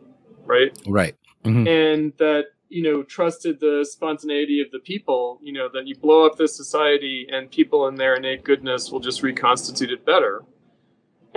[0.45, 0.77] right?
[0.87, 1.15] Right.
[1.45, 1.67] Mhm.
[1.67, 6.25] and that you know trusted the spontaneity of the people you know that you blow
[6.25, 10.43] up this society and people in their innate goodness will just reconstitute it better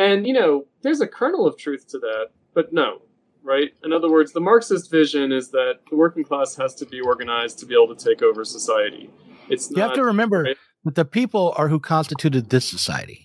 [0.02, 3.02] and you know there's a kernel of truth to that but no
[3.42, 7.00] right in other words the marxist vision is that the working class has to be
[7.00, 9.10] organized to be able to take over society
[9.48, 10.56] it's You not have to remember right.
[10.84, 13.18] that the people are who constituted this society.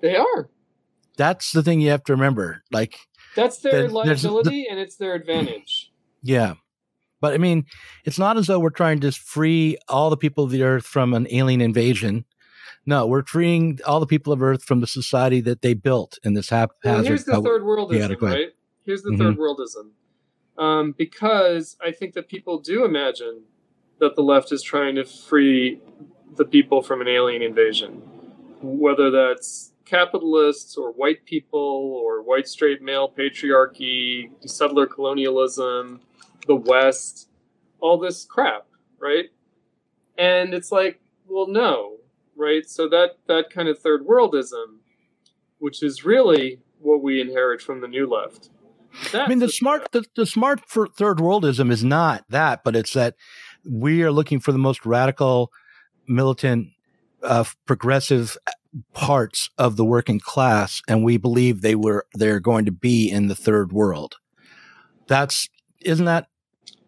[0.00, 0.48] they are
[1.16, 2.62] That's the thing you have to remember.
[2.70, 2.92] Like,
[3.34, 6.54] that's their there's- liability and it's their advantage yeah.
[7.20, 7.64] But I mean,
[8.04, 11.14] it's not as though we're trying to free all the people of the earth from
[11.14, 12.24] an alien invasion.
[12.86, 16.34] No, we're freeing all the people of Earth from the society that they built in
[16.34, 18.52] this Well, here's the third worldism, right?
[18.84, 19.18] Here's the Mhm.
[19.18, 19.90] third worldism.
[20.56, 23.42] Um, because I think that people do imagine
[23.98, 25.80] that the left is trying to free
[26.36, 27.94] the people from an alien invasion,
[28.62, 31.60] whether that's capitalists or white people
[32.02, 36.00] or white straight male patriarchy, settler colonialism,
[36.46, 37.28] the West,
[37.80, 38.66] all this crap,
[38.98, 39.26] right?
[40.16, 41.98] And it's like, well, no,
[42.36, 42.68] right?
[42.68, 44.78] So that that kind of third worldism,
[45.58, 48.50] which is really what we inherit from the new left.
[49.12, 52.94] I mean, the smart, the, the smart for third worldism is not that, but it's
[52.94, 53.14] that
[53.68, 55.50] we are looking for the most radical,
[56.08, 56.68] militant,
[57.22, 58.38] uh, progressive
[58.94, 63.28] parts of the working class, and we believe they were they're going to be in
[63.28, 64.16] the third world.
[65.08, 65.48] That's
[65.82, 66.28] isn't that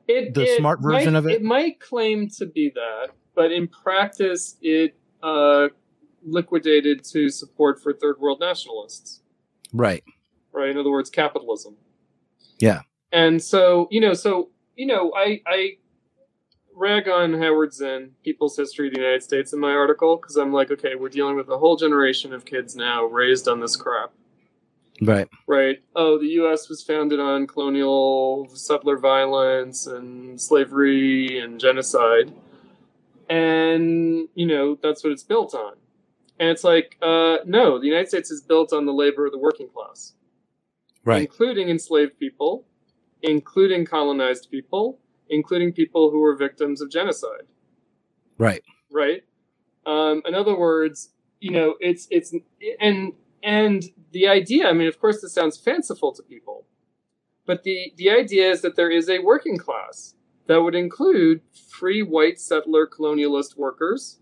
[0.07, 1.33] It, The it smart version might- of it?
[1.33, 5.69] It might claim to be that, but in practice, it uh,
[6.25, 9.21] liquidated to support for third world nationalists.
[9.73, 10.03] Right.
[10.53, 10.71] right?
[10.71, 11.77] In other words, capitalism.
[12.59, 12.83] Yeah.
[13.13, 15.73] And so, you know, so you know, I I
[16.75, 20.53] rag on Howard Zinn, People's History of the United States, in my article because I'm
[20.53, 24.13] like, okay, we're dealing with a whole generation of kids now raised on this crap,
[25.03, 25.29] Right.
[25.49, 25.79] right?
[25.97, 26.69] Oh, the U.S.
[26.69, 32.33] was founded on colonial settler violence and slavery and genocide,
[33.29, 35.75] and you know that's what it's built on.
[36.41, 39.39] And it's like, uh, no, the United States is built on the labor of the
[39.39, 40.15] working class
[41.05, 41.23] Right.
[41.23, 42.67] including enslaved people,
[43.23, 45.01] including colonized people,
[45.31, 47.47] including people who were victims of genocide.
[48.37, 48.63] Right.
[48.93, 49.23] Right.
[49.87, 51.11] Um, in other words,
[51.41, 52.35] you know, it's it's
[52.81, 54.69] and and the idea.
[54.69, 56.67] I mean, of course, this sounds fanciful to people,
[57.47, 60.15] but the the idea is that there is a working class
[60.49, 64.19] that would include free white settler colonialist workers,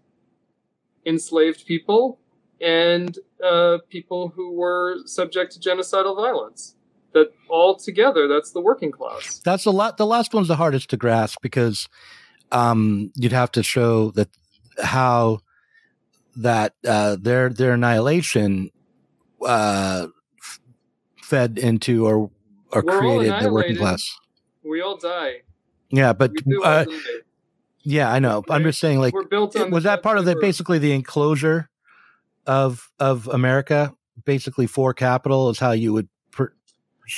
[1.07, 2.21] enslaved people,
[2.61, 6.75] and uh, people who were subject to genocidal violence.
[7.15, 9.39] That all together, that's the working class.
[9.39, 9.97] That's a lot.
[9.97, 11.89] The last one's the hardest to grasp because
[12.53, 14.29] um, you'd have to show that
[14.83, 15.39] how
[16.37, 18.71] that uh, their their annihilation
[19.47, 20.09] uh,
[20.43, 20.61] f-
[21.23, 22.31] fed into or
[22.71, 24.15] or We're created the working class.
[24.63, 25.43] We all die.
[25.91, 26.85] Yeah, but We do all uh,
[27.83, 28.43] yeah, I know.
[28.51, 29.71] I'm just saying, like, We're built on.
[29.71, 31.71] was that part of the basically the enclosure
[32.47, 33.95] of of America?
[34.25, 36.53] Basically, for capital is how you would per-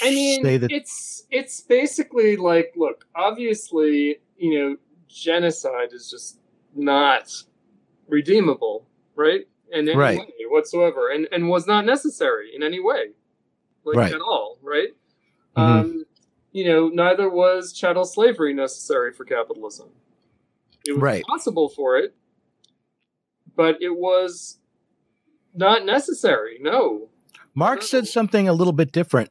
[0.02, 0.70] I mean, say that.
[0.70, 4.76] it's it's basically like, look, obviously, you know,
[5.08, 6.40] genocide is just
[6.74, 7.32] not
[8.08, 9.46] redeemable, right?
[9.72, 10.18] In any Right.
[10.18, 13.12] way whatsoever, and and was not necessary in any way,
[13.84, 14.12] like Right.
[14.12, 14.88] at all, right?
[15.56, 15.62] Mhm.
[15.62, 15.97] Um,
[16.58, 19.88] you know, neither was chattel slavery necessary for capitalism.
[20.86, 21.24] It was Right.
[21.24, 22.14] possible for it,
[23.54, 24.58] but it was
[25.54, 26.58] not necessary.
[26.60, 27.08] No,
[27.54, 29.30] Marx said something a little bit different.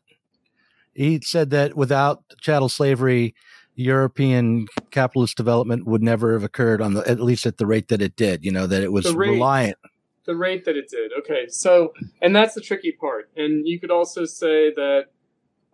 [0.94, 3.36] He said that without chattel slavery,
[3.76, 8.02] European capitalist development would never have occurred on the at least at the rate that
[8.02, 8.44] it did.
[8.44, 9.30] You know that it was The rate.
[9.32, 9.78] reliant.
[10.26, 11.12] the rate that it did.
[11.20, 13.30] Okay, so and that's the tricky part.
[13.38, 15.06] And you could also say that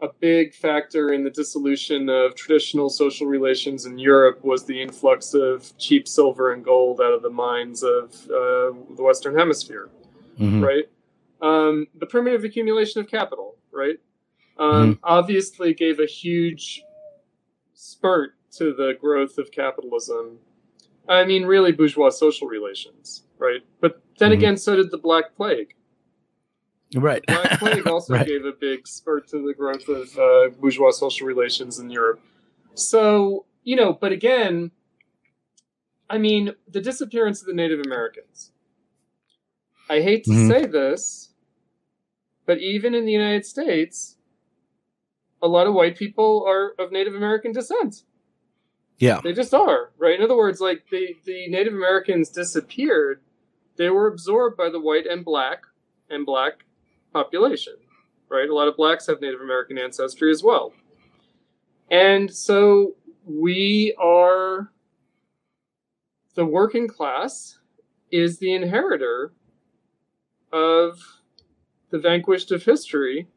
[0.03, 5.33] a big factor in the dissolution of traditional social relations in Europe was the influx
[5.33, 9.89] of cheap silver and gold out of the mines of uh, the Western Hemisphere,
[10.39, 10.61] Mhm.
[10.61, 10.89] right?
[11.41, 13.97] Um, the primitive accumulation of capital, right?
[14.57, 16.83] Um, Obviously, gave a huge
[17.73, 20.37] spurt to the growth of capitalism.
[21.07, 23.61] I mean, really bourgeois social relations, right?
[23.79, 24.33] But then Mhm.
[24.35, 25.75] again, so did the Black Plague.
[26.95, 27.23] Right.
[27.27, 28.25] Black Plague also Right.
[28.27, 32.19] gave a big spurt to the growth of uh, bourgeois social relations in Europe.
[32.75, 34.71] So, you know, but again,
[36.09, 38.51] I mean, the disappearance of the Native Americans.
[39.89, 40.47] I hate to Mhm.
[40.49, 41.33] say this,
[42.45, 44.17] but even in the United States,
[45.41, 48.03] a lot of white people are of Native American descent.
[48.97, 49.19] Yeah.
[49.23, 50.17] They just are, right?
[50.17, 53.21] In other words, like the, the Native Americans disappeared,
[53.75, 55.63] they were absorbed by the white and black
[56.09, 56.65] and black
[57.13, 57.75] population,
[58.29, 58.49] right?
[58.49, 60.73] A lot of blacks have Native American ancestry as well.
[61.89, 62.95] And so
[63.25, 64.71] we are
[66.35, 67.59] the working class
[68.11, 69.31] is the inheritor
[70.51, 70.99] of
[71.91, 73.27] the vanquished of history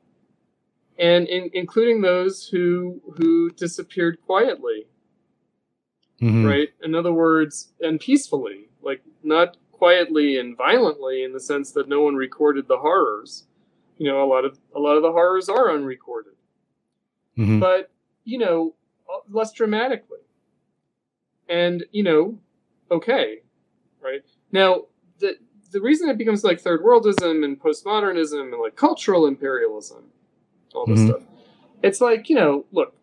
[0.98, 4.86] and in, including those who who disappeared quietly
[6.20, 6.46] Mhm.
[6.48, 6.70] right?
[6.82, 12.00] In other words, and peacefully, like not quietly and violently in the sense that no
[12.00, 13.46] one recorded the horrors.
[13.98, 16.34] You know, a lot of a lot of the horrors are unrecorded,
[17.38, 17.60] Mhm.
[17.60, 17.90] but
[18.24, 18.74] you know,
[19.30, 20.18] less dramatically.
[21.48, 22.38] And you know,
[22.90, 23.42] okay,
[24.00, 24.22] right
[24.52, 24.86] now
[25.18, 25.36] the
[25.70, 30.04] the reason it becomes like third worldism and postmodernism and like cultural imperialism,
[30.74, 31.06] all this Mhm.
[31.08, 31.22] stuff.
[31.82, 32.94] It's like you know, look,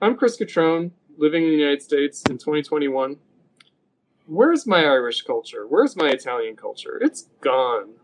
[0.00, 3.18] I'm Chris Cutrone, living in the United States in 2021.
[4.26, 5.66] Where's my Irish culture?
[5.66, 6.98] Where's my Italian culture?
[7.00, 7.94] It's gone.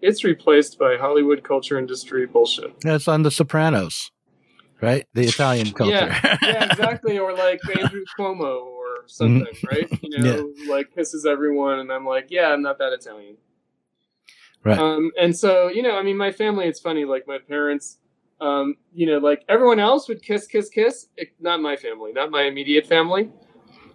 [0.00, 2.80] It's replaced by Hollywood culture industry bullshit.
[2.80, 4.10] That's on The Sopranos,
[4.80, 5.04] right?
[5.14, 5.92] The Italian culture.
[6.22, 7.18] Yeah, yeah, exactly.
[7.18, 9.88] Or like Andrew Cuomo or something, right?
[10.02, 13.36] You know, like pisses everyone, and I'm like, yeah, I'm not that Italian.
[14.64, 14.78] Right.
[14.78, 17.98] Um, and so, you know, I mean, my family, it's funny, like my parents,
[18.40, 21.08] um, you know, like everyone else would kiss, kiss, kiss.
[21.16, 23.30] It, not my family, not my immediate family,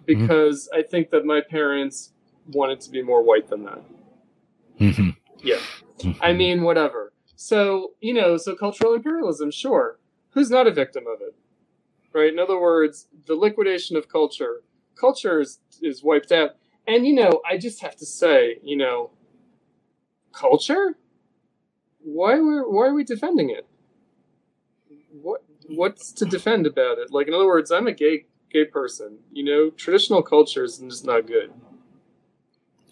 [0.06, 2.12] because I think that my parents
[2.52, 3.82] wanted to be more white than that.
[4.80, 5.16] Mhm.
[5.42, 5.60] Yeah.
[6.20, 7.12] I mean, whatever.
[7.36, 9.98] So, you know, so cultural imperialism, sure.
[10.30, 11.34] Who's not a victim of it?
[12.14, 12.32] right?
[12.32, 14.62] In other words, the liquidation of culture.
[14.94, 16.52] Culture is, is wiped out.
[16.86, 19.10] And, you know, I just have to say, you know,
[20.32, 20.96] culture?
[22.02, 23.66] Why were why are we defending it?
[25.22, 27.10] What what's to defend about it?
[27.10, 29.18] Like in other words, I'm a gay gay person.
[29.32, 31.50] You know, traditional culture is just not good.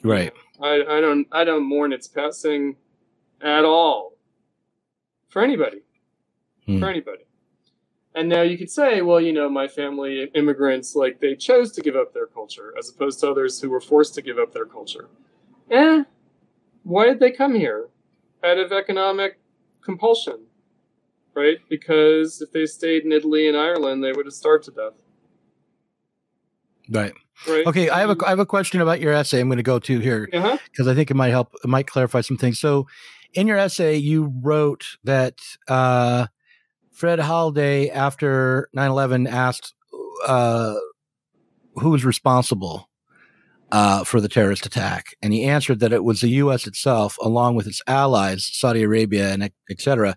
[0.02, 0.32] Right.
[0.62, 2.76] I, I don't I don't mourn its passing
[3.42, 4.12] at all.
[5.28, 5.80] For anybody.
[6.66, 6.78] Hmm.
[6.80, 7.22] For anybody.
[8.14, 11.80] And now you could say, well, you know, my family immigrants, like they chose to
[11.80, 14.66] give up their culture as opposed to others who were forced to give up their
[14.66, 15.08] culture.
[15.70, 16.04] Eh,
[16.82, 17.88] why did they come here?
[18.44, 19.38] Out of economic
[19.82, 20.40] compulsion,
[21.34, 21.58] right?
[21.70, 24.92] Because if they stayed in Italy and Ireland, they would have starved to death,
[26.90, 27.14] Right.
[27.48, 27.66] right?
[27.66, 27.88] Okay.
[27.88, 29.40] I have a I have a question about your essay.
[29.40, 30.58] I'm going to go to here Uh-huh.
[30.70, 31.54] because I think it might help.
[31.64, 32.58] It might clarify some things.
[32.58, 32.86] So,
[33.34, 36.26] in your essay, you wrote that uh,
[36.90, 39.74] Fred Halliday, after 9/11, asked
[40.26, 40.74] uh,
[41.76, 42.88] who was responsible
[43.70, 46.66] uh, for the terrorist attack, and he answered that it was the U.S.
[46.66, 50.16] itself, along with its allies, Saudi Arabia and et cetera.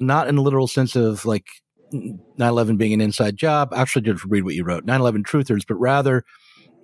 [0.00, 1.46] Not in the literal sense of like
[1.92, 3.72] 9/11 being an inside job.
[3.74, 6.24] Actually, did read what you wrote, 9/11 truthers, but rather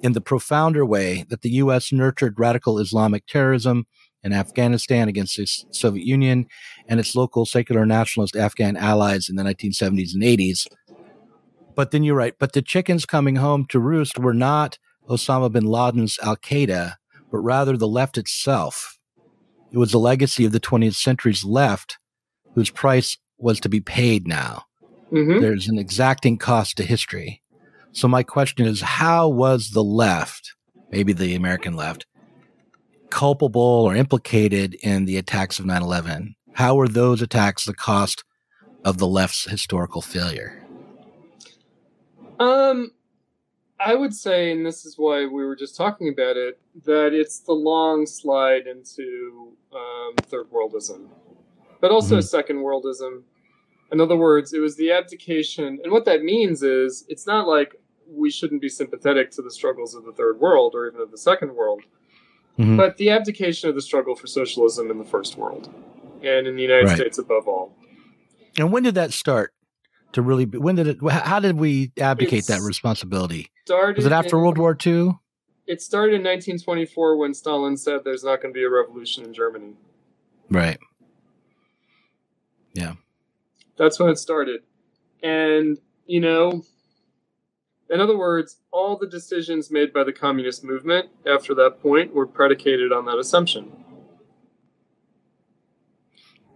[0.03, 1.91] in the profounder way that the U.S.
[1.91, 3.87] nurtured radical Islamic terrorism
[4.25, 6.47] in Afghanistan against the Soviet Union
[6.89, 10.67] and its local secular nationalist Afghan allies in the 1970s and 80s.
[11.77, 12.35] But then you're right.
[12.39, 16.95] But the chickens coming home to roost were not Osama bin Laden's Al Qaeda,
[17.31, 18.99] but rather the left itself.
[19.73, 21.99] It was the legacy of the 20th century's left,
[22.55, 24.65] whose price was to be paid now
[25.11, 27.43] hmm there's an exacting cost to history.
[27.93, 30.55] So my question is, how was the left,
[30.91, 32.07] maybe the American left,
[33.15, 36.35] culpable or implicated in the attacks of 9/11?
[36.55, 38.25] How were those attacks the cost
[38.85, 40.53] of the left's historical failure?
[42.41, 42.91] Um,
[43.79, 47.39] I would say, and this is why we were just talking about it, that it's
[47.39, 51.07] the long slide into um, third worldism,
[51.81, 52.25] but also Mhm.
[52.25, 53.23] second worldism.
[53.93, 57.77] In other words, it was the abdication, and what that means is it's not like
[58.09, 61.19] we shouldn't be sympathetic to the struggles of the third world or even of the
[61.19, 61.83] second world,
[62.59, 62.77] Mhm.
[62.77, 65.69] but the abdication of the struggle for socialism in the first world,
[66.23, 66.97] and in the United Right.
[66.97, 67.77] States above all.
[68.59, 69.53] And when did that start?
[70.13, 70.99] To really, be, when did it?
[71.11, 73.51] How did we abdicate that It's responsibility?
[73.67, 75.15] Started Was it after in- World War II?
[75.67, 79.33] It started in 1924 when Stalin said there's not going to be a revolution in
[79.35, 79.73] Germany.
[80.51, 80.79] Right.
[82.75, 82.95] Yeah.
[83.77, 84.61] That's when it started.
[85.23, 86.63] And, you know,
[87.95, 92.27] in other words, all the decisions made by the communist movement after that point were
[92.27, 93.73] predicated on that assumption.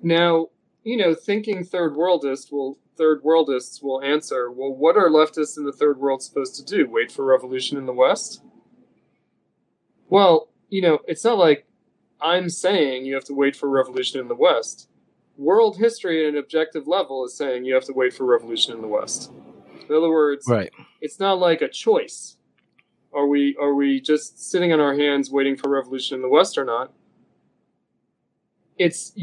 [0.03, 0.49] Now,
[0.83, 5.65] you know, thinking third worldist will third worldists will answer, well, what are leftists in
[5.65, 6.91] the third world supposed to do?
[6.91, 8.43] Wait for revolution in the West?
[10.09, 11.67] Well, you know, it's not like
[12.21, 14.89] I'm saying you have to wait for revolution in the West
[15.39, 18.83] world history at an objective level is saying you have to wait for revolution in
[18.83, 19.31] the West.
[19.89, 20.71] In other words, Right.
[21.01, 22.37] it's not like a choice.
[23.13, 26.59] Are we are we just sitting on our hands waiting for revolution in the West
[26.59, 26.93] or not?
[28.77, 29.17] It's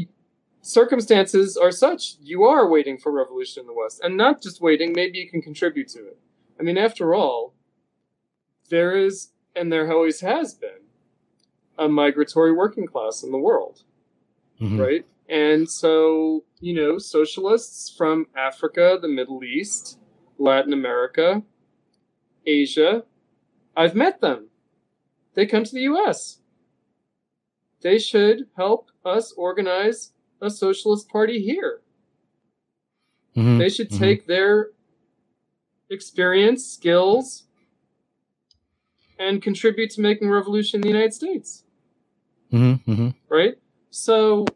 [0.60, 4.92] circumstances are such you are waiting for revolution in the West, and not just waiting.
[4.92, 6.18] Maybe you can contribute to it.
[6.58, 7.54] I mean, after all,
[8.70, 10.82] there is and there always has been
[11.78, 13.82] a migratory working class in the world
[14.60, 14.78] Mhm.
[14.80, 15.06] right?
[15.28, 19.98] And so, you know, socialists from Africa, the Middle East,
[20.38, 21.42] Latin America,
[22.46, 23.04] Asia,
[23.76, 24.48] I've met them.
[25.34, 26.40] They come to the US.
[27.82, 31.80] They should help us organize a socialist party here.
[33.36, 33.58] Mhm.
[33.58, 33.98] They should Mhm.
[33.98, 34.70] take their
[35.90, 37.44] experience, skills,
[39.18, 41.64] and contribute to making revolution in the United States.
[42.52, 42.82] Mhm.
[42.86, 43.14] Mhm.
[43.28, 43.58] right?
[43.90, 44.46] So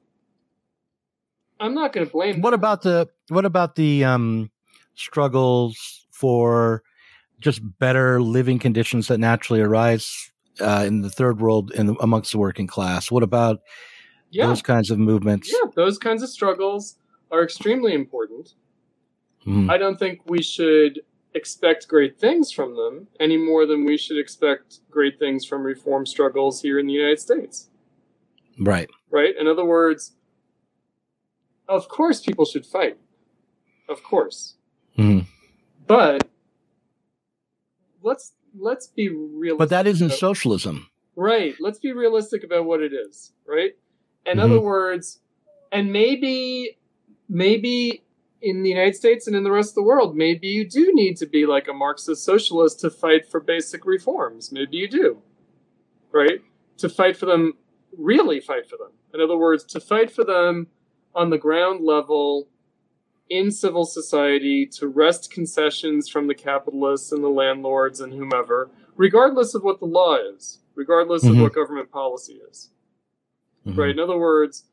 [1.59, 2.41] I'm not going to blame.
[2.41, 2.61] What them.
[2.61, 4.51] about the what about the um,
[5.01, 6.82] struggles for
[7.40, 10.30] just better living conditions that naturally arise
[10.61, 13.11] uh, in the third world and amongst the working class?
[13.11, 13.61] What about
[14.30, 15.53] yeah, those kinds of movements?
[15.53, 16.96] yeah, those kinds of struggles
[17.30, 18.55] are extremely important.
[19.46, 19.70] Mhm.
[19.70, 21.01] I don't think we should
[21.34, 26.05] expect great things from them any more than we should expect great things from reform
[26.05, 27.70] struggles here in the United States.
[28.59, 28.90] Right.
[29.11, 29.34] Right?
[29.38, 30.12] In other words,
[31.68, 32.98] of course people should fight.
[33.88, 34.57] Of course.
[35.01, 35.26] Mhm.
[35.86, 36.28] But
[38.03, 39.59] let's let's be realistic.
[39.59, 40.88] But that isn't about- socialism.
[41.16, 41.55] Right.
[41.61, 43.76] Let's be realistic about what it is, right?
[44.26, 44.42] In Mhm.
[44.42, 45.20] other words,
[45.72, 46.76] and maybe
[47.28, 48.03] maybe
[48.42, 51.16] in the United States and in the rest of the world, maybe you do need
[51.18, 54.51] to be like a Marxist socialist to fight for basic reforms.
[54.51, 55.22] Maybe you do,
[56.11, 56.40] right?
[56.78, 57.55] To fight for them,
[57.96, 58.92] really fight for them.
[59.14, 60.68] In other words, to fight for them
[61.14, 62.48] on the ground level
[63.31, 69.55] in civil society, to wrest concessions from the capitalists and the landlords and whomever, regardless
[69.55, 71.31] of what the law is, regardless Mhm.
[71.31, 72.70] of what government policy is.
[73.66, 73.78] Mhm.
[73.78, 73.91] Right.
[73.91, 74.64] In other words,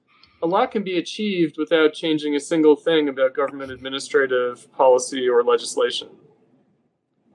[0.41, 5.43] a lot can be achieved without changing a single thing about government administrative policy or
[5.43, 6.09] legislation.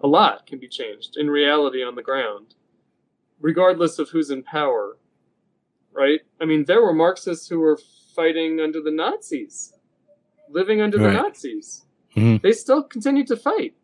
[0.00, 2.54] A lot can be changed in reality on the ground,
[3.40, 4.98] regardless of who's in power.
[5.92, 6.22] Right?
[6.40, 7.78] I mean, there were Marxists who were
[8.16, 9.74] fighting under the Nazis,
[10.52, 11.12] living under Right.
[11.16, 11.84] the Nazis.
[12.16, 12.42] Mhm.
[12.42, 13.74] They still continued to fight.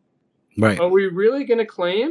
[0.59, 0.79] Right.
[0.81, 2.11] Are we really going to claim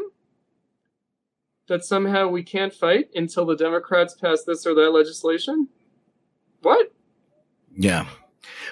[1.67, 5.67] that somehow we can't fight until the Democrats pass this or that legislation?
[6.61, 6.91] What?
[7.77, 8.07] Yeah.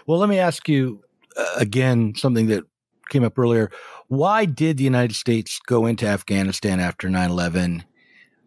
[0.07, 1.01] Well, let me ask you
[1.37, 2.63] uh, again something that
[3.09, 3.69] came up earlier.
[4.07, 7.83] Why did the United States go into Afghanistan after 9 11?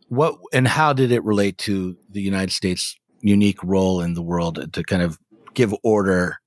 [0.08, 4.72] What and how did it relate to the United States' unique role in the world
[4.72, 5.18] to kind of
[5.54, 6.38] give order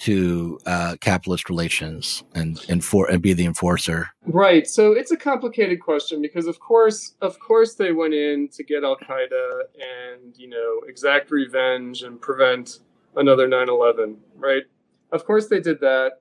[0.00, 4.08] to uh, capitalist relations and and for and be the enforcer?
[4.26, 4.66] Right.
[4.66, 8.84] So it's a complicated question because, of course, of course, they went in to get
[8.84, 12.80] Al Qaeda and you know exact revenge and prevent
[13.16, 14.16] another 9/11.
[14.36, 14.62] Right.
[15.10, 16.20] Of course, they did that.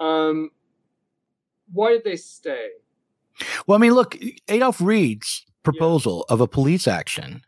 [0.00, 0.50] Um,
[1.72, 2.68] why did they stay?
[3.66, 4.16] Well, I mean, look,
[4.48, 7.42] Adolph Reed's proposal of a police action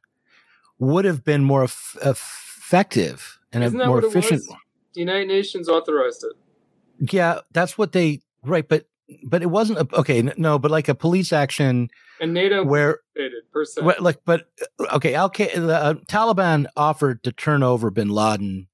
[0.78, 4.42] would have been more eff- effective and a more efficient.
[4.48, 4.56] was?
[4.96, 7.12] The United Nations authorized it.
[7.12, 8.86] Yeah, that's what they right, but
[9.24, 10.22] but it wasn't a, okay.
[10.36, 11.90] No, but like a police action
[12.20, 13.82] And NATO where, participated per se.
[13.82, 14.48] where like, but
[14.94, 18.68] okay, Al Qaeda, uh, Taliban offered to turn over Bin Laden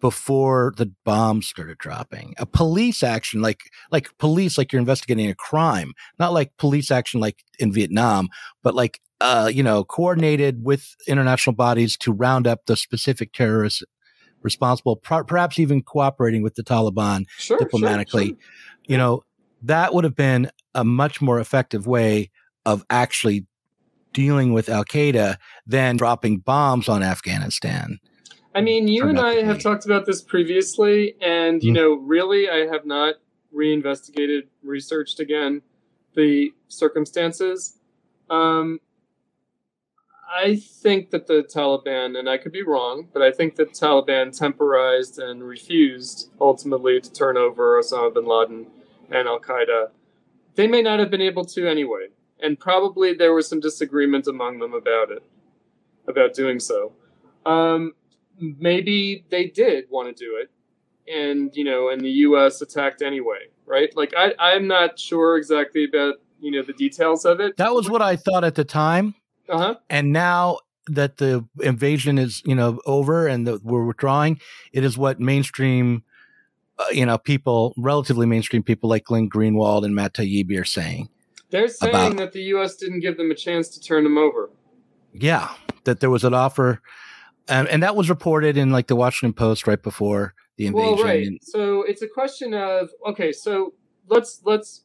[0.00, 2.34] before the bombs started dropping.
[2.38, 7.20] A police action, like like police, like you're investigating a crime, not like police action
[7.20, 8.28] like in Vietnam,
[8.62, 13.82] but like uh, you know, coordinated with international bodies to round up the specific terrorists
[14.44, 18.28] responsible, per- perhaps even cooperating with the Taliban sure, sure, diplomatically.
[18.28, 18.36] sure.
[18.86, 19.22] you know,
[19.62, 22.30] that would have been a much more effective way
[22.66, 23.46] of actually
[24.12, 25.36] dealing with Al Qaeda
[25.66, 27.98] than dropping bombs on Afghanistan.
[28.54, 31.74] I mean, you and I have talked about this previously, and you Mhm.
[31.74, 33.16] know, really, I have not
[33.50, 35.62] reinvestigated, researched again
[36.14, 37.78] the circumstances.
[38.30, 38.78] Um,
[40.34, 44.36] I think that the Taliban, and I could be wrong, but I think that Taliban
[44.36, 48.66] temporized and refused ultimately to turn over Osama bin Laden
[49.10, 49.90] and Al Qaeda.
[50.56, 52.08] They may not have been able to anyway,
[52.40, 55.22] and probably there was some disagreement among them about it,
[56.08, 56.92] about doing so.
[57.46, 57.92] Um,
[58.38, 60.50] maybe they did want to do it
[61.06, 65.84] and you know and the us attacked anyway right like i i'm not sure exactly
[65.84, 69.14] about you know the details of it That was what I thought at the time.
[69.48, 74.38] Uh-huh And now that the invasion is, you know, over and that we're withdrawing,
[74.72, 76.02] it is what mainstream,
[76.78, 81.08] uh, you know, people, relatively mainstream people like Glenn Greenwald and Matt Taibbi are saying.
[81.50, 84.50] they're saying About- that the us didn't give them a chance to turn them over
[85.12, 86.80] Yeah, that there was an offer,
[87.48, 90.94] and and that was reported in like the Washington Post right before the invasion.
[90.96, 93.74] well right so it's a question of okay so
[94.08, 94.82] let's let's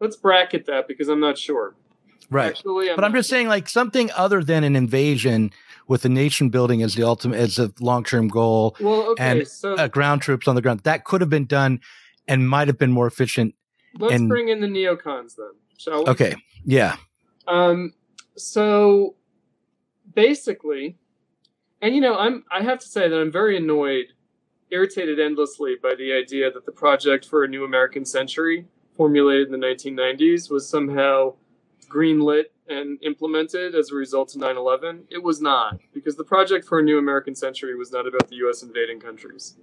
[0.00, 1.74] let's bracket that because i'm not sure
[2.30, 2.50] right.
[2.50, 5.52] actually But I'm just saying, like something other than an invasion
[5.88, 9.48] with a nation building as the ultimate, as a long term goal, well okay and,
[9.48, 11.80] so uh, ground troops on the ground, that could have been done
[12.28, 13.54] and might have been more efficient.
[13.98, 16.34] let's and- bring in the neocons then shall we Okay.
[16.64, 16.96] Yeah.
[17.46, 17.92] Um,
[18.36, 19.14] so
[20.14, 20.96] basically,
[21.80, 24.06] and you know, I'm I have to say that I'm very annoyed,
[24.70, 28.66] irritated endlessly by the idea that the project for a new American century,
[28.96, 31.34] formulated in the 1990s, was somehow
[31.88, 35.04] greenlit and implemented as a result of 9/11.
[35.10, 38.36] It was not, because the project for a new American century was not about the
[38.36, 38.62] U.S.
[38.62, 39.56] invading countries.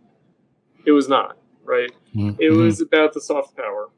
[0.86, 1.92] It was not right.
[2.16, 2.38] Mhm.
[2.40, 3.90] It was about the soft power.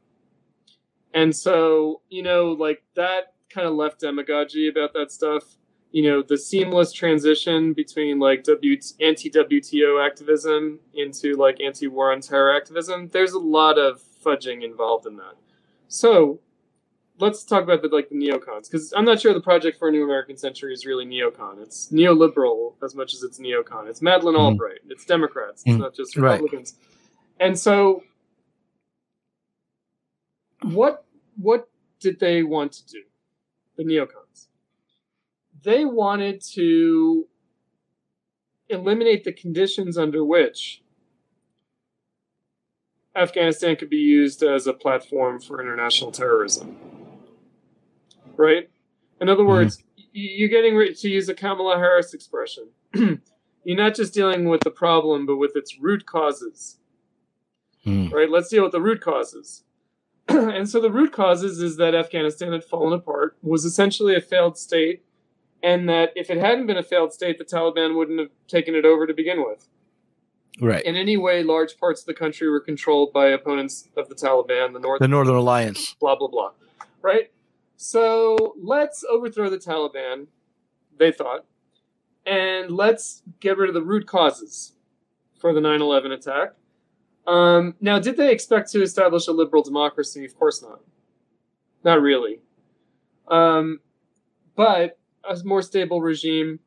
[1.14, 5.56] And so, you know, like that kind of left demagogy about that stuff.
[5.92, 12.12] You know, the seamless transition between like W anti WTO activism into like anti war
[12.12, 13.08] on terror activism.
[13.08, 15.36] There's a lot of fudging involved in that.
[15.88, 16.40] So
[17.18, 19.92] let's talk about the like the neocons because I'm not sure the project for a
[19.92, 21.60] new American century is really neocon.
[21.62, 23.88] It's neoliberal as much as it's neocon.
[23.88, 24.40] It's Madeleine Mhm.
[24.40, 24.80] Albright.
[24.88, 25.62] It's Democrats.
[25.66, 25.80] It's Mhm.
[25.80, 26.32] not just Right.
[26.40, 26.78] Republicans.
[27.40, 28.02] And so,
[30.62, 31.04] what
[31.36, 31.68] what
[32.00, 33.02] did they want to do?
[33.76, 34.48] The neocons.
[35.62, 37.28] They wanted to
[38.68, 40.82] eliminate the conditions under which
[43.14, 46.76] Afghanistan could be used as a platform for international terrorism.
[48.36, 48.68] Right?
[49.20, 49.82] In other words,
[50.12, 52.68] you're getting ready to use a Kamala Harris expression.
[52.94, 56.78] you're not just dealing with the problem, but with its root causes.
[57.86, 58.12] Mm.
[58.12, 58.30] Right?
[58.30, 59.64] Let's deal with the root causes.
[60.28, 64.58] and so the root causes is that Afghanistan had fallen apart, was essentially a failed
[64.58, 65.04] state,
[65.62, 68.84] and that if it hadn't been a failed state, the Taliban wouldn't have taken it
[68.84, 69.68] over to begin with.
[70.60, 70.84] Right.
[70.84, 74.72] In any way, large parts of the country were controlled by opponents of the Taliban,
[74.72, 75.94] the North, the Northern Alliance.
[76.00, 76.52] blah blah blah.
[77.02, 77.30] Right.
[77.76, 80.26] So let's overthrow the Taliban.
[80.98, 81.44] They thought,
[82.24, 84.72] and let's get rid of the root causes
[85.38, 86.54] for the 9/11 attack.
[87.26, 90.24] Um, now, did they expect to establish a liberal democracy?
[90.24, 90.80] Of course not.
[91.84, 92.40] Not really.
[93.28, 93.80] Um,
[94.54, 94.98] but
[95.28, 96.60] a more stable regime,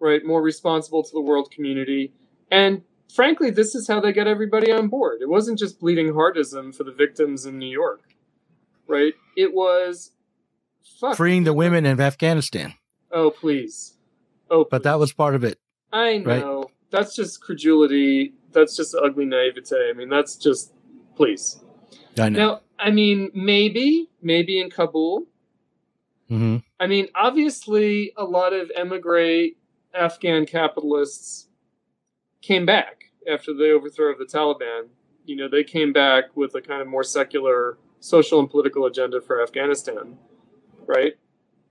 [0.00, 0.24] right?
[0.24, 2.12] More responsible to the world community.
[2.50, 2.82] And
[3.14, 5.20] frankly, this is how they got everybody on board.
[5.20, 8.09] It wasn't just bleeding heartism for the victims in New York,
[8.90, 9.14] right?
[9.36, 10.10] It was
[11.00, 11.16] fuck.
[11.16, 12.74] Freeing the women in Afghanistan.
[13.12, 13.94] Oh, please.
[14.50, 15.58] Oh, But that was part of it.
[15.92, 16.40] I right?
[16.40, 16.70] know.
[16.90, 18.34] That's just credulity.
[18.52, 19.90] That's just ugly naivete.
[19.90, 20.72] I mean, that's just,
[21.16, 21.60] please.
[22.18, 22.38] I know.
[22.38, 25.26] Now, I mean, maybe, maybe in Kabul.
[26.28, 29.50] hmm I mean, obviously, a lot of emigre
[29.94, 31.48] Afghan capitalists
[32.42, 34.88] came back after the overthrow of the Taliban.
[35.26, 39.20] You know, they came back with a kind of more secular social and political agenda
[39.20, 40.18] for Afghanistan,
[40.86, 41.14] right?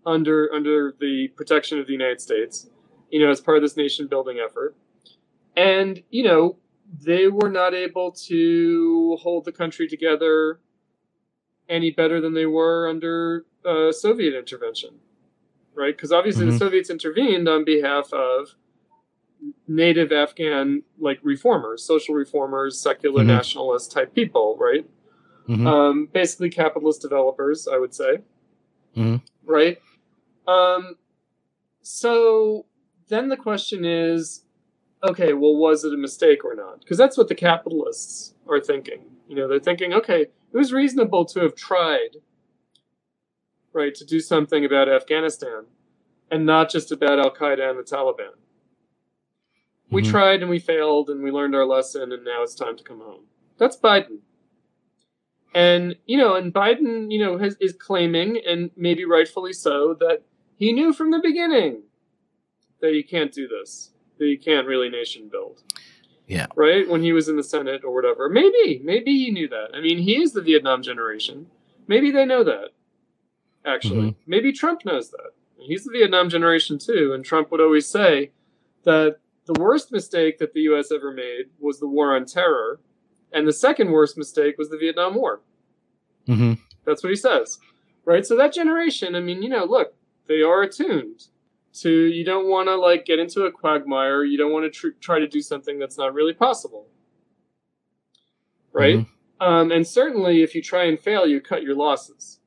[0.05, 2.69] Under under the protection of the United States,
[3.09, 4.75] you know, as part of this nation building effort.
[5.55, 6.57] And, you know,
[7.05, 10.59] they were not able to hold the country together
[11.67, 14.91] any better than they were under uh, Soviet intervention,
[15.75, 15.95] right?
[15.95, 16.57] Because obviously the Mhm.
[16.59, 18.55] Soviets intervened on behalf of
[19.67, 23.27] native Afghan like reformers, social reformers, secular Mhm.
[23.27, 24.85] nationalist type people, right?
[25.49, 28.19] Hmm Um, basically capitalist developers, I would say,
[28.95, 29.21] Mhm.
[29.43, 29.81] right?
[30.47, 30.95] Um,
[31.81, 32.65] so
[33.07, 34.45] then the question is,
[35.03, 36.81] okay, well, was it a mistake or not?
[36.81, 39.01] Because that's what the capitalists are thinking.
[39.27, 42.17] You know, they're thinking, okay, it was reasonable to have tried,
[43.73, 45.65] right, to do something about Afghanistan
[46.29, 48.33] and not just about Al Qaeda and the Taliban.
[49.89, 50.09] We Mhm.
[50.11, 52.99] tried and we failed and we learned our lesson and now it's time to come
[52.99, 53.25] home.
[53.57, 54.19] That's Biden.
[55.53, 60.21] And, you know, and Biden, you know, has, is claiming, and maybe rightfully so, that
[60.57, 61.83] he knew from the beginning
[62.81, 65.63] that you can't do this, that you can't really nation build.
[66.27, 66.45] Yeah.
[66.55, 66.87] Right?
[66.87, 68.29] When he was in the Senate or whatever.
[68.29, 69.69] Maybe, maybe he knew that.
[69.73, 71.47] I mean, he is the Vietnam generation.
[71.87, 72.69] Maybe they know that,
[73.65, 74.11] actually.
[74.11, 74.21] Mm-hmm.
[74.27, 75.31] Maybe Trump knows that.
[75.57, 78.31] He's the Vietnam generation too, and Trump would always say
[78.83, 80.91] that the worst mistake that the U.S.
[80.91, 82.79] ever made was the war on terror,
[83.31, 85.41] and the second worst mistake was the Vietnam War.
[86.25, 86.53] hmm
[86.85, 87.59] That's what he says,
[88.05, 88.25] right?
[88.25, 89.93] So that generation, I mean, you know, look,
[90.27, 91.27] they are attuned
[91.81, 91.89] to.
[91.89, 94.23] You don't want to like get into a quagmire.
[94.23, 96.87] You don't want to tr- try to do something that's not really possible,
[98.71, 98.95] right?
[99.41, 102.39] Um, and certainly, if you try and fail, you cut your losses,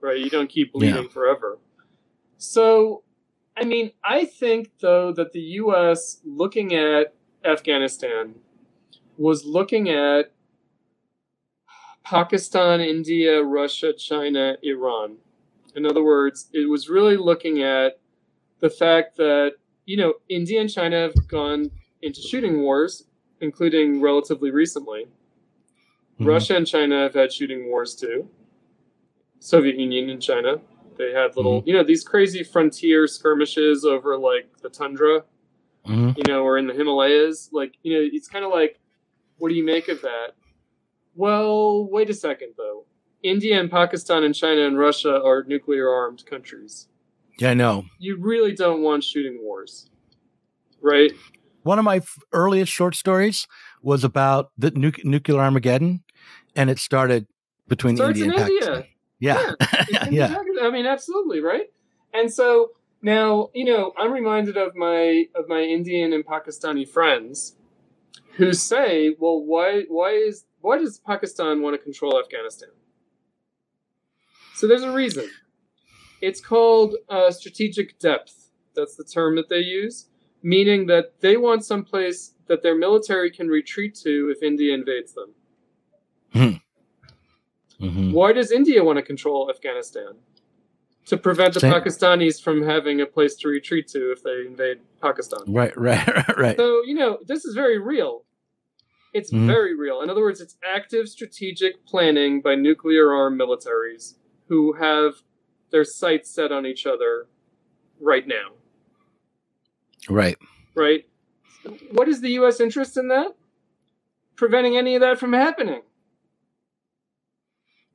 [0.00, 0.18] right?
[0.18, 1.58] You don't keep bleeding forever.
[2.36, 3.02] So,
[3.56, 6.20] I mean, I think though that the U.S.
[6.24, 7.14] looking at
[7.44, 8.34] Afghanistan
[9.16, 10.32] was looking at
[12.04, 15.16] Pakistan, India, Russia, China, Iran.
[15.74, 17.98] In other words, it was really looking at
[18.60, 19.54] the fact that,
[19.86, 21.70] you know, India and China have gone
[22.02, 23.06] into shooting wars,
[23.40, 25.06] including relatively recently.
[26.20, 26.26] Mhm.
[26.26, 28.28] Russia and China have had shooting wars too.
[29.40, 30.60] Soviet Union and China.
[30.96, 35.24] They had little, you know, these crazy frontier skirmishes over like the tundra,
[35.84, 37.50] hmm you know, or in the Himalayas.
[37.52, 38.78] Like, you know, it's kind of like,
[39.38, 40.32] what do you make of that?
[41.14, 42.84] Well, wait a second though.
[43.22, 46.88] India and Pakistan and China and Russia are nuclear armed countries.
[47.38, 47.84] Yeah, I know.
[47.98, 49.88] You really don't want shooting wars,
[50.80, 51.12] right?
[51.62, 53.46] One of my f- earliest short stories
[53.82, 56.04] was about the nu- nuclear Armageddon,
[56.54, 57.26] and it started
[57.66, 58.60] between Starts India in and India.
[58.60, 58.84] Pakistan.
[59.18, 59.52] Yeah,
[59.88, 60.36] It's yeah.
[60.62, 61.70] I mean, absolutely, right?
[62.12, 67.56] And so now, you know, I'm reminded of my of my Indian and Pakistani friends
[68.36, 72.70] who say, "Well, why why is why does Pakistan want to control Afghanistan?"
[74.54, 75.28] So there's a reason.
[76.20, 78.50] It's called uh, strategic depth.
[78.74, 80.08] That's the term that they use,
[80.42, 85.14] meaning that they want some place that their military can retreat to if India invades
[85.14, 85.34] them.
[87.80, 90.14] hmm Why does India want to control Afghanistan?
[91.06, 94.80] To prevent the Same- Pakistanis from having a place to retreat to if they invade
[95.02, 95.40] Pakistan.
[95.46, 96.56] Right, right, right.
[96.56, 98.24] So, you know, this is very real.
[99.12, 99.46] It's Mhm.
[99.46, 100.00] very real.
[100.00, 104.14] In other words, it's active strategic planning by nuclear armed militaries
[104.48, 105.22] who have
[105.70, 107.26] their sights set on each other
[108.00, 108.52] right now.
[110.08, 110.36] Right.
[110.74, 111.06] Right?
[111.92, 112.60] What is the U.S.
[112.60, 113.34] interest in that?
[114.36, 115.82] Preventing any of that from happening.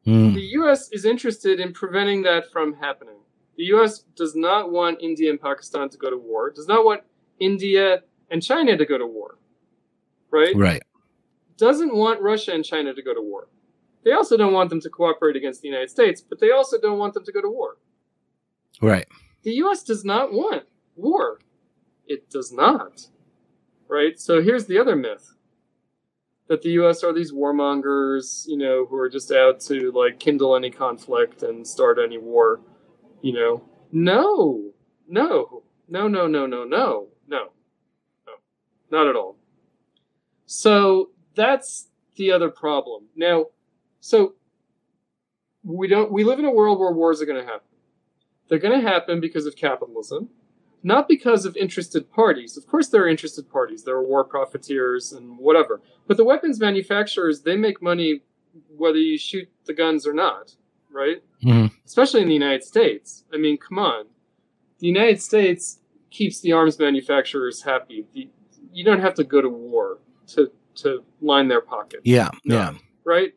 [0.07, 0.33] Mm.
[0.49, 0.89] The U.S.
[0.91, 3.19] is interested in preventing that from happening.
[3.55, 3.99] The U.S.
[4.15, 7.01] does not want India and Pakistan to go to war, does not want
[7.39, 9.37] India and China to go to war,
[10.31, 10.55] right?
[10.55, 10.81] Right.
[11.57, 13.47] Doesn't want Russia and China to go to war.
[14.03, 16.97] They also don't want them to cooperate against the United States, but they also don't
[16.97, 17.77] want them to go to war.
[18.81, 19.05] Right.
[19.43, 19.83] The U.S.
[19.83, 20.63] does not want
[20.95, 21.41] war.
[22.07, 23.05] It does not.
[23.87, 24.19] Right?
[24.19, 25.35] So here's the other myth
[26.49, 27.03] that the U.S.
[27.03, 31.65] are these warmongers, you know, who are just out to like kindle any conflict and
[31.65, 32.59] start any war.
[33.21, 34.71] You know, no,
[35.07, 37.51] no, no, no, no, no, no, no,
[38.27, 38.33] no,
[38.91, 39.37] not at all.
[40.47, 43.05] So that's the other problem.
[43.15, 43.45] Now,
[43.99, 44.33] so
[45.63, 46.11] we don't.
[46.11, 47.67] We live in a world where wars are going to happen.
[48.47, 50.29] They're going to happen because of capitalism,
[50.83, 52.57] not because of interested parties.
[52.57, 53.83] Of course, there are interested parties.
[53.83, 55.81] There are war profiteers and whatever.
[56.07, 58.21] But the weapons manufacturers, they make money
[58.75, 60.55] whether you shoot the guns or not,
[60.91, 61.21] right?
[61.43, 61.71] Mhm.
[61.85, 63.25] Especially in the United States.
[63.33, 64.05] I mean, come on.
[64.79, 68.05] The United States keeps the arms manufacturers happy.
[68.13, 68.29] The,
[68.71, 72.29] you don't have to go to war to, to line their pockets Yeah.
[72.45, 72.55] No.
[72.55, 72.73] Yeah.
[73.03, 73.33] right?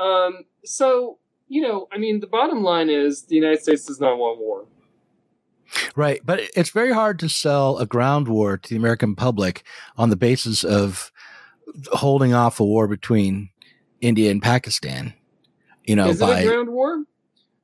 [0.00, 1.18] Um, so
[1.48, 4.64] you know, I mean, the bottom line is the United States does not want war.
[5.96, 6.20] Right.
[6.24, 9.62] But it's very hard to sell a ground war to the American public
[9.96, 11.10] on the basis of
[11.92, 13.48] holding off a war between
[14.00, 15.14] India and Pakistan.
[15.84, 17.04] You know, is by it a ground war?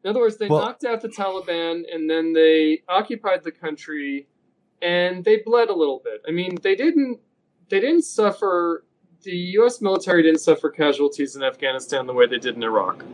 [0.05, 4.27] In other words, they Well- knocked out the Taliban and then they occupied the country,
[4.81, 6.23] and they bled a little bit.
[6.27, 7.19] I mean, they didn't.
[7.69, 8.85] They didn't suffer.
[9.25, 9.81] The U.S.
[9.83, 13.05] military didn't suffer casualties in Afghanistan the way they did in Iraq.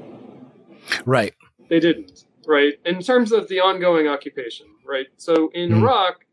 [1.06, 1.34] right.
[1.68, 2.74] They didn't, right?
[2.84, 5.06] In terms of the ongoing occupation, right?
[5.16, 5.78] So in Mhm.
[5.80, 6.26] Iraq,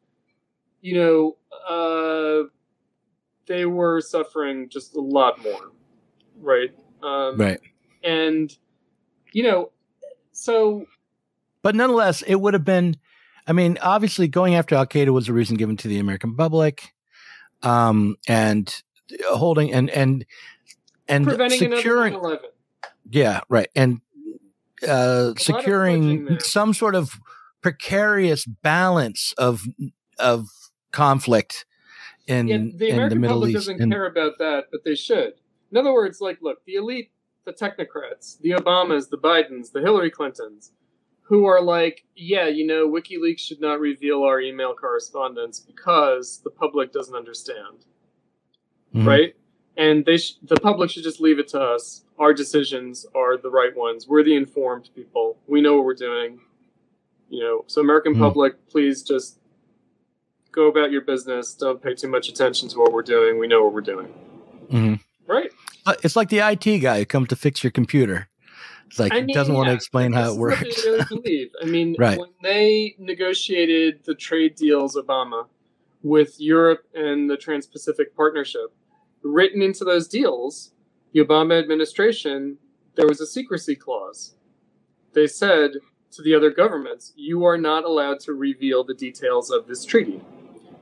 [0.82, 1.38] you know,
[1.68, 2.48] uh,
[3.48, 5.72] they were suffering just a lot more,
[6.40, 6.72] right?
[7.04, 7.60] Um, Right.
[8.04, 8.56] And,
[9.34, 9.72] you know,
[10.32, 10.86] so
[11.62, 12.98] But nonetheless, it would have been.
[13.48, 16.94] I mean, obviously, going after Al Qaeda was a reason given to the American public,
[17.64, 18.82] um, and
[19.30, 20.26] holding and and
[21.08, 22.14] and preventing securing.
[22.16, 22.50] another 9/11.
[23.12, 23.68] Yeah, right.
[23.76, 24.02] And
[24.88, 27.20] uh, securing some sort of
[27.62, 29.64] precarious balance of
[30.20, 30.48] of
[30.92, 31.66] conflict
[32.28, 33.56] in Yeah, the in the American Middle public East.
[33.68, 35.34] doesn't And- care about that, but they should.
[35.72, 37.12] In other words, like, look, the elite,
[37.46, 40.72] the technocrats, the Obamas, the Bidens, the Hillary Clintons,
[41.24, 46.50] who are like, yeah, you know, WikiLeaks should not reveal our email correspondence because the
[46.52, 47.86] public doesn't understand,
[48.94, 49.08] Mhm.
[49.08, 49.36] right?
[49.78, 52.04] And they, sh- the public should just leave it to us.
[52.20, 54.08] Our decisions are the right ones.
[54.08, 55.38] We're the informed people.
[55.48, 56.40] We know what we're doing.
[57.30, 58.20] You know, so American Mhm.
[58.20, 59.40] public, please just
[60.52, 61.54] go about your business.
[61.54, 63.40] Don't pay too much attention to what we're doing.
[63.40, 64.14] We know what we're doing.
[64.70, 65.00] Mhm.
[65.28, 65.50] Right?
[65.86, 68.28] Uh, It's like the IT guy who comes to fix your computer.
[68.88, 70.86] It's like I he doesn't mean, want to explain how it works.
[70.86, 71.52] Really believe.
[71.62, 72.20] I mean, Right.
[72.20, 75.48] when they negotiated the trade deals, Obama,
[76.04, 78.74] with Europe and the Trans-Pacific Partnership,
[79.24, 80.72] written into those deals,
[81.14, 82.58] the Obama administration,
[82.96, 84.36] there was a secrecy clause.
[85.14, 85.72] They said
[86.12, 90.22] to the other governments, "You are not allowed to reveal the details of this treaty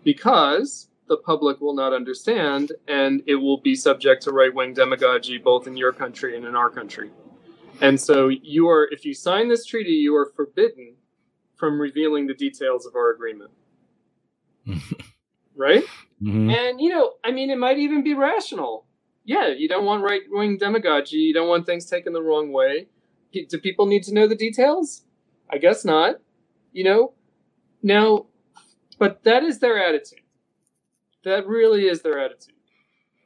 [0.03, 5.39] because." The public will not understand, and it will be subject to right wing demagogy
[5.39, 7.09] both in your country and in our country.
[7.81, 10.95] And so you are if you sign this treaty, you are forbidden
[11.55, 13.51] from revealing the details of our agreement.
[15.55, 15.83] right?
[16.21, 16.51] Mhm.
[16.53, 18.85] And you know, I mean it might even be rational.
[19.25, 22.87] Yeah, you don't want right wing demagogy, you don't want things taken the wrong way.
[23.31, 25.05] Do people need to know the details?
[25.49, 26.15] I guess not.
[26.73, 27.13] You know?
[27.83, 28.27] Now
[28.99, 30.19] but that is their attitude.
[31.23, 32.55] That really is their attitude.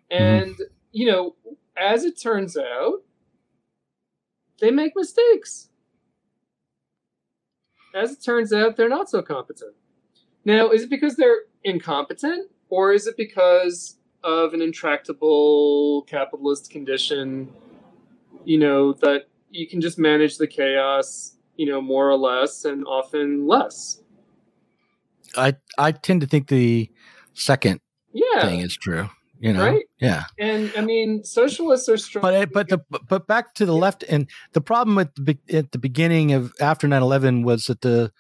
[0.10, 0.56] And,
[0.92, 1.36] you know,
[1.76, 3.00] as it turns out,
[4.60, 5.70] they make mistakes.
[7.96, 9.76] As it turns out, they're not so competent.
[10.46, 17.48] Now, is it because they're incompetent, or is it because of an intractable capitalist condition,
[18.46, 22.84] you know, that you can just manage the chaos, you know, more or less, and
[22.88, 24.02] often less?
[25.38, 26.90] I I tend to think the
[27.36, 27.80] second
[28.12, 28.42] Yeah.
[28.42, 29.08] thing is true.
[29.40, 29.86] You know, Right?
[30.00, 30.24] yeah.
[30.40, 32.24] And I mean, socialists are strong.
[32.24, 35.78] But but the but back to the left and the problem at the, at the
[35.78, 38.12] beginning of after 9-11 was that the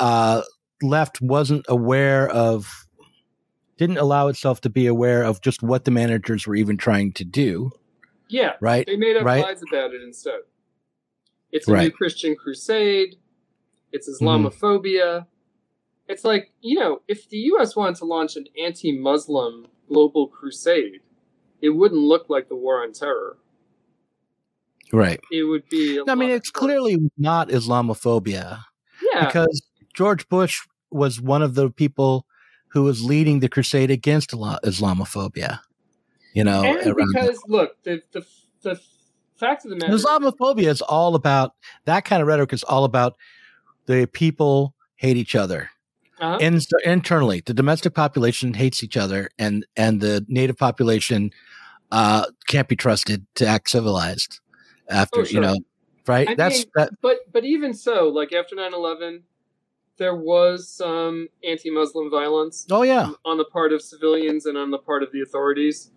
[0.00, 0.40] uh,
[0.80, 2.86] left wasn't aware of
[3.82, 7.24] didn't allow itself to be aware of just what the managers were even trying to
[7.24, 7.72] do.
[8.28, 8.86] Yeah, right.
[8.86, 9.42] They made up right?
[9.42, 10.40] lies about it instead.
[11.50, 11.82] It's a Right.
[11.84, 13.16] new Christian crusade.
[13.90, 14.24] It's Mm-hmm.
[14.24, 15.26] Islamophobia.
[16.08, 17.74] It's like you know, if the U.S.
[17.74, 21.00] wanted to launch an anti-Muslim global crusade,
[21.60, 23.36] it wouldn't look like the war on terror.
[24.92, 25.20] Right.
[25.32, 26.00] It would be.
[26.06, 28.62] I mean, it's clearly not Islamophobia
[29.12, 29.26] yeah.
[29.26, 29.62] because
[29.92, 30.60] George Bush
[30.90, 32.26] was one of the people
[32.72, 35.60] who was leading the crusade against Islamophobia.
[36.34, 38.24] You know, and around the- because look, the the
[38.62, 38.80] the
[39.36, 39.92] fact of the matter.
[39.94, 41.52] Islamophobia is all about
[41.84, 43.16] that kind of rhetoric is all about
[43.86, 45.70] the people hate each other.
[46.20, 51.30] uh In, internally, the domestic population hates each other, and and the native population
[51.90, 54.40] uh, can't be trusted to act civilized.
[54.88, 55.58] After Oh, you know,
[56.06, 56.28] right?
[56.28, 56.90] I That's mean, that.
[57.02, 59.22] But but even so, like after 9-11,
[59.98, 62.66] there was some anti-Muslim violence.
[62.70, 65.90] Oh yeah, on the part of civilians and on the part of the authorities.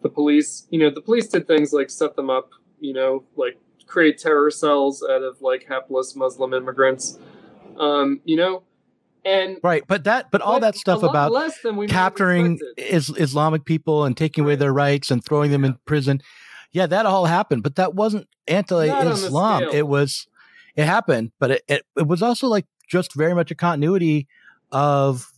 [0.00, 3.58] The police, you know, the police did things like set them up, you know, like
[3.88, 7.18] create terror cells out of like hapless Muslim immigrants,
[7.80, 8.62] um, you know,
[9.24, 9.82] and right.
[9.88, 14.16] But that, but all that stuff about less than we capturing is, Islamic people and
[14.16, 16.20] taking away their rights and throwing them in prison.
[16.70, 19.64] Yeah, that all happened, but that wasn't Not on the anti-Islam.
[19.72, 20.28] It was,
[20.76, 24.26] it happened, but it, it, it was also like just very much a continuity
[24.72, 25.30] of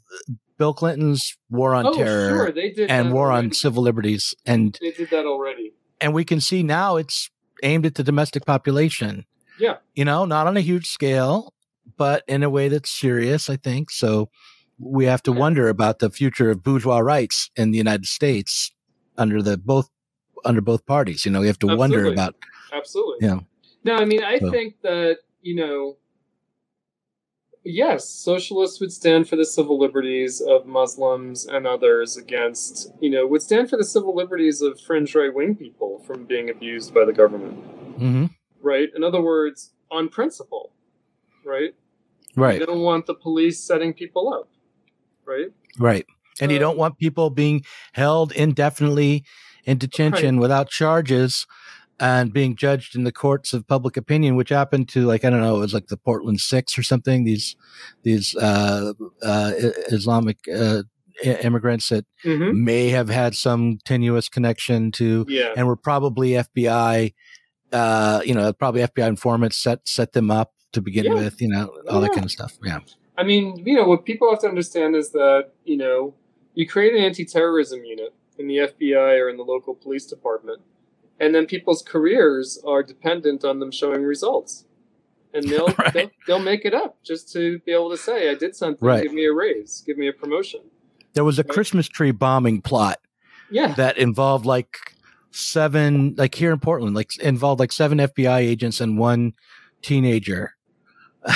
[0.58, 5.10] Bill Clinton's war on oh, terror sure, and war on civil liberties, and They did
[5.10, 5.72] that already.
[6.00, 7.30] and we can see now it's
[7.62, 9.24] aimed at the domestic population.
[9.58, 9.76] Yeah.
[9.94, 11.52] you know, not on a huge scale,
[11.98, 13.50] but in a way that's serious.
[13.50, 14.30] I think so.
[14.78, 15.38] We have to Yeah.
[15.38, 18.72] wonder about the future of bourgeois rights in the United States
[19.18, 19.90] under the both
[20.46, 21.26] under both parties.
[21.26, 22.34] You know, we have to wonder about
[22.72, 23.26] Absolutely.
[23.28, 23.40] Yeah.
[23.84, 25.96] No, I mean, I So- think that, you know,
[27.64, 33.26] yes, socialists would stand for the civil liberties of Muslims and others against, you know,
[33.26, 37.04] would stand for the civil liberties of fringe right wing people from being abused by
[37.04, 37.54] the government,
[37.98, 38.26] hmm
[38.62, 38.88] right?
[38.94, 40.72] In other words, on principle,
[41.44, 41.74] right?
[42.36, 44.48] right, You don't want the police setting people up,
[45.24, 45.48] right?
[45.78, 46.06] right,
[46.40, 49.24] and you don't want people being held indefinitely
[49.64, 51.46] in detention without charges.
[52.00, 55.42] And being judged in the courts of public opinion, which happened to like I don't
[55.42, 57.24] know, it was like the Portland Six or something.
[57.24, 57.56] These
[58.04, 59.52] these uh, uh,
[59.88, 60.82] Islamic uh,
[61.22, 62.64] immigrants that Mm-hmm.
[62.64, 65.52] may have had some tenuous connection to, Yeah.
[65.56, 67.12] and were probably FBI.
[67.72, 71.14] Uh, you know, probably FBI informants set set them up to begin Yeah.
[71.14, 71.40] with.
[71.40, 72.58] You know, all that kind of stuff.
[72.64, 72.78] Yeah.
[73.18, 76.14] I mean, you know, what people have to understand is that, you know,
[76.54, 80.60] you create an anti terrorism unit in the FBI or in the local police department,
[81.20, 84.64] and then people's careers are dependent on them showing results.
[85.32, 85.92] And they'll, Right.
[85.94, 89.02] they'll they'll make it up just to be able to say, I did something, Right.
[89.04, 90.60] give me a raise, give me a promotion.
[91.14, 91.50] There was a Right.
[91.50, 92.98] Christmas tree bombing plot
[93.50, 93.74] Yeah.
[93.74, 94.76] that involved like
[95.30, 99.34] seven, like here in Portland, like involved like seven FBI agents and one
[99.82, 100.56] teenager.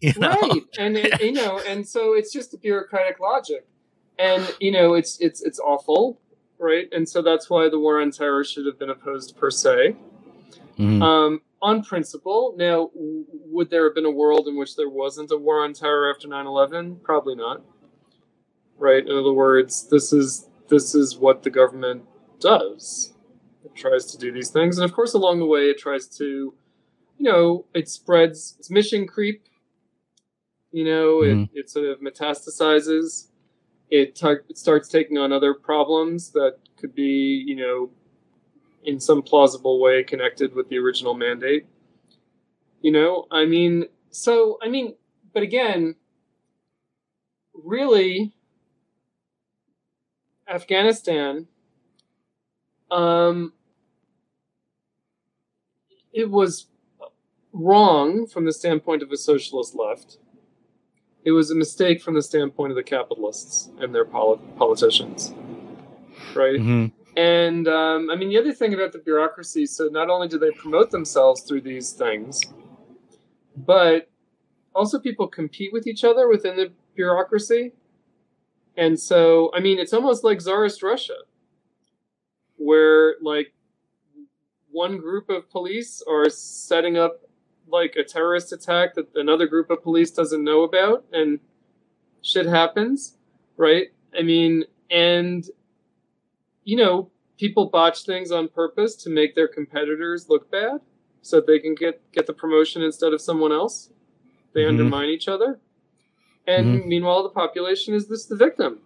[0.00, 0.30] you know?
[0.30, 3.66] right and it, you know and so it's just a bureaucratic logic
[4.18, 6.18] and you know it's it's it's awful
[6.60, 6.88] right?
[6.92, 9.96] And so that's why the war on terror should have been opposed per se.
[10.78, 11.02] Mhm.
[11.02, 15.30] um, on principle now w- would there have been a world in which there wasn't
[15.30, 17.60] a war on terror after 9-11 probably not.
[18.78, 19.06] Right?
[19.06, 22.04] In other words this is this is what the government
[22.38, 23.12] does.
[23.64, 24.78] It tries to do these things.
[24.78, 26.24] And of course along the way it tries to
[27.18, 29.42] you know it spreads its mission creep.
[30.72, 31.50] You know Mhm.
[31.52, 33.26] it, it sort of metastasizes
[33.90, 37.90] it, tar- it starts taking on other problems that could be you know
[38.84, 41.66] in some plausible way connected with the original mandate.
[42.82, 44.94] You know i mean so i mean
[45.34, 45.96] but again
[47.52, 48.32] really
[50.48, 51.46] afghanistan
[52.90, 53.52] um
[56.12, 56.66] it was
[57.52, 60.18] wrong from the standpoint of a socialist left
[61.24, 65.32] it was a mistake from the standpoint of the capitalists and their poli- politicians
[66.34, 66.92] right Mhm.
[67.16, 70.50] and um, I mean, the other thing about the bureaucracy so not only do they
[70.52, 72.40] promote themselves through these things,
[73.56, 74.08] but
[74.74, 77.72] also people compete with each other within the bureaucracy.
[78.76, 81.16] And so, I mean, it's almost like Tsarist Russia,
[82.56, 83.52] where like
[84.70, 87.22] one group of police are setting up
[87.70, 91.40] like a terrorist attack that another group of police doesn't know about, and
[92.22, 93.16] shit happens,
[93.56, 93.88] right?
[94.18, 95.44] I mean, and
[96.64, 100.80] you know, people botch things on purpose to make their competitors look bad
[101.22, 103.90] so that they can get, get the promotion instead of someone else.
[104.52, 104.68] They Mhm.
[104.68, 105.58] undermine each other.
[106.46, 108.80] And meanwhile, the population is this the victim.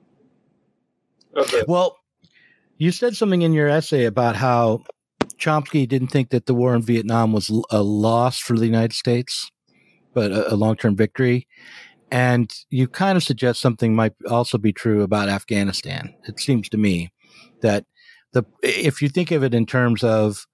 [1.34, 1.64] this.
[1.66, 1.98] Well,
[2.78, 4.84] you said something in your essay about how
[5.38, 9.50] Chomsky didn't think that the war in Vietnam was a loss for the United States,
[10.12, 11.46] but a, a long term victory.
[12.10, 16.14] And you kind of suggest something might also be true about Afghanistan.
[16.28, 17.12] It seems to me
[17.60, 17.86] that
[18.32, 20.46] the if you think of it in terms of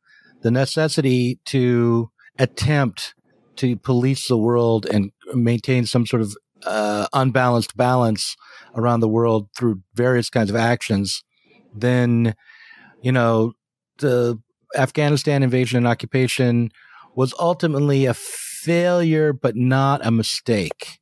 [0.42, 3.14] the necessity to attempt
[3.56, 6.34] to police the world and maintain some sort of
[6.64, 8.36] uh, unbalanced balance
[8.74, 11.22] around the world through various kinds of actions,
[11.74, 12.34] then
[13.02, 13.52] you know
[13.98, 14.38] the
[14.76, 16.70] Afghanistan invasion and occupation
[17.14, 21.00] was ultimately a failure, but not a mistake.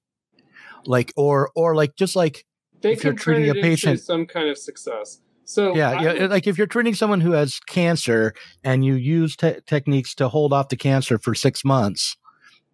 [0.86, 2.45] Like, or, or like, just like
[2.81, 5.20] they if you're treating a patient, some kind of success.
[5.45, 9.35] So yeah, I, yeah, like if you're treating someone who has cancer and you use
[9.35, 12.16] te- techniques to hold off the cancer for six months,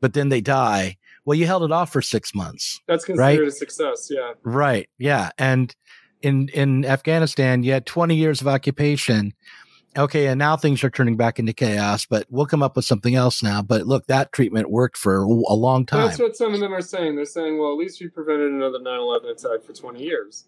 [0.00, 0.96] but then they die.
[1.24, 2.80] Well, you held it off for six months.
[2.88, 3.40] That's considered right?
[3.40, 4.08] a success.
[4.10, 4.32] Yeah.
[4.42, 4.88] Right.
[4.98, 5.30] Yeah.
[5.38, 5.74] And
[6.20, 9.34] in in Afghanistan, you had 20 years of occupation
[9.96, 13.14] okay, and now things are turning back into chaos, but we'll come up with something
[13.14, 13.62] else now.
[13.62, 16.06] But look, that treatment worked for a long time.
[16.06, 17.16] That's what some of them are saying.
[17.16, 20.44] They're saying, well, at least we prevented another 9 11 attack for 20 years.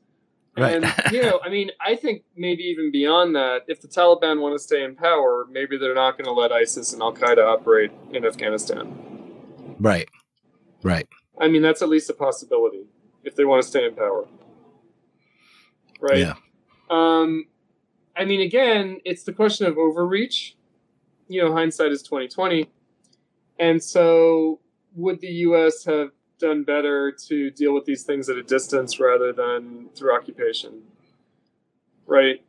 [0.58, 0.82] Right.
[0.82, 4.54] And, you know, I mean, I think maybe even beyond that, if the Taliban want
[4.54, 7.92] to stay in power, maybe they're not going to let ISIS and Al Qaeda operate
[8.12, 9.76] in Afghanistan.
[9.78, 10.08] Right.
[10.82, 11.06] Right.
[11.38, 12.86] I mean, that's at least a possibility
[13.22, 14.26] if they want to stay in power.
[16.00, 16.18] Right.
[16.18, 16.34] Yeah.
[16.88, 17.46] Um,
[18.16, 20.56] I mean, again, it's the question of overreach.
[21.28, 22.70] You know, hindsight is twenty twenty,
[23.58, 24.60] and so
[24.94, 25.84] would the U.S.
[25.84, 30.82] have done better to deal with these things at a distance rather than through occupation?
[32.06, 32.44] Right,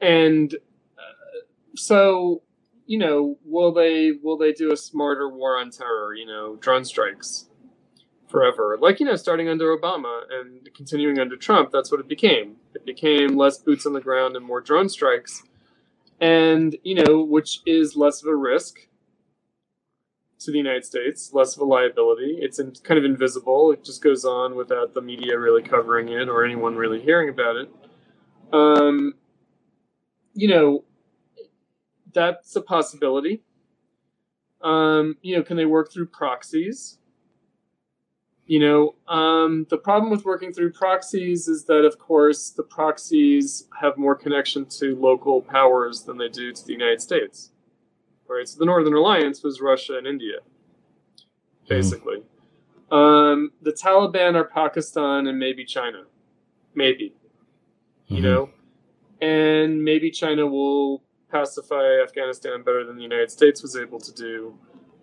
[0.00, 0.54] and
[0.96, 1.40] uh,
[1.74, 2.42] so
[2.86, 6.14] you know, will they will they do a smarter war on terror?
[6.14, 7.46] You know, drone strikes
[8.32, 8.76] forever.
[8.80, 12.56] Like, you know, starting under Obama and continuing under Trump, that's what it became.
[12.74, 15.44] It became less boots on the ground and more drone strikes.
[16.20, 18.88] And, you know, which is less of a risk
[20.40, 22.38] to the United States, less of a liability.
[22.40, 23.70] It's in, kind of invisible.
[23.72, 27.56] It just goes on without the media really covering it or anyone really hearing about
[27.56, 27.70] it.
[28.52, 29.14] Um,
[30.34, 30.84] you know,
[32.12, 33.42] that's a possibility.
[34.62, 36.98] Um, you know, can they work through proxies?
[38.52, 43.66] You know, um, the problem with working through proxies is that, of course, the proxies
[43.80, 47.50] have more connection to local powers than they do to the United States.
[48.28, 48.46] Right?
[48.46, 50.40] So the Northern Alliance was Russia and India,
[51.66, 52.24] basically.
[52.90, 52.94] Mm.
[52.94, 56.02] Um, the Taliban are Pakistan and maybe China.
[56.74, 57.14] Maybe.
[58.04, 58.14] Mm-hmm.
[58.16, 58.50] You know?
[59.22, 64.58] And maybe China will pacify Afghanistan better than the United States was able to do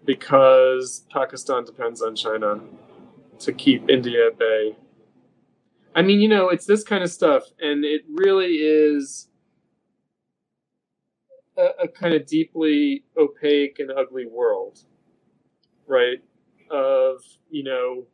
[0.06, 2.60] because Pakistan depends on China
[3.40, 4.76] to keep India at bay.
[5.96, 9.28] I mean, you know, it's this kind of stuff, and it really is
[11.58, 14.80] a, a kind of deeply opaque and ugly world,
[15.88, 16.20] right?
[16.70, 18.06] Of, you know,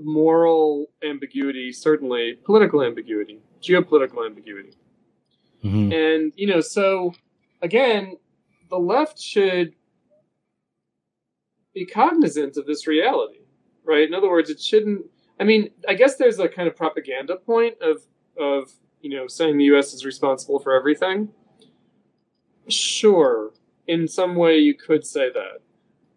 [0.00, 4.72] moral ambiguity, certainly political ambiguity, geopolitical ambiguity.
[5.64, 5.92] Mm-hmm.
[5.92, 7.12] And, you know, so
[7.62, 8.16] again,
[8.68, 9.74] the left should
[11.74, 13.39] be cognizant of this reality
[13.90, 14.06] right?
[14.06, 15.06] In other words, it shouldn't.
[15.38, 18.02] I mean, I guess there's a kind of propaganda point of
[18.38, 19.92] of you know saying the U.S.
[19.92, 21.30] is responsible for everything.
[22.68, 23.52] Sure,
[23.86, 25.60] in some way you could say that.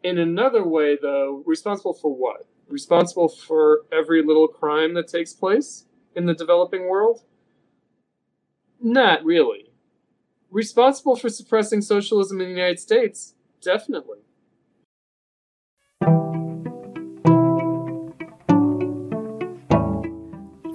[0.03, 2.45] In another way, though, responsible for what?
[2.67, 5.85] Responsible for every little crime that takes place
[6.15, 7.23] in the developing world?
[8.81, 9.71] Not really.
[10.51, 13.33] Responsible for suppressing socialism in the United States?
[13.61, 14.19] Definitely.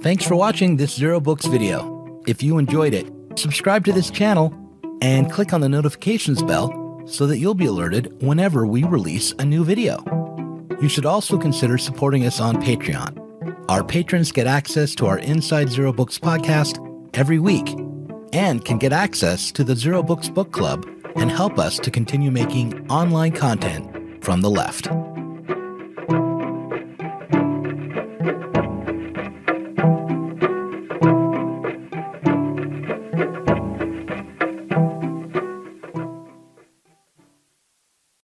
[0.01, 2.21] Thanks for watching this Zero Books video.
[2.25, 4.53] If you enjoyed it, subscribe to this channel
[5.01, 9.45] and click on the notifications bell so that you'll be alerted whenever we release a
[9.45, 10.01] new video.
[10.81, 13.65] You should also consider supporting us on Patreon.
[13.67, 16.79] Our patrons get access to our Inside Zero Books podcast
[17.13, 17.67] every week
[18.31, 20.85] and can get access to the Zero Books Book Club
[21.17, 24.87] and help us to continue making online content from the left.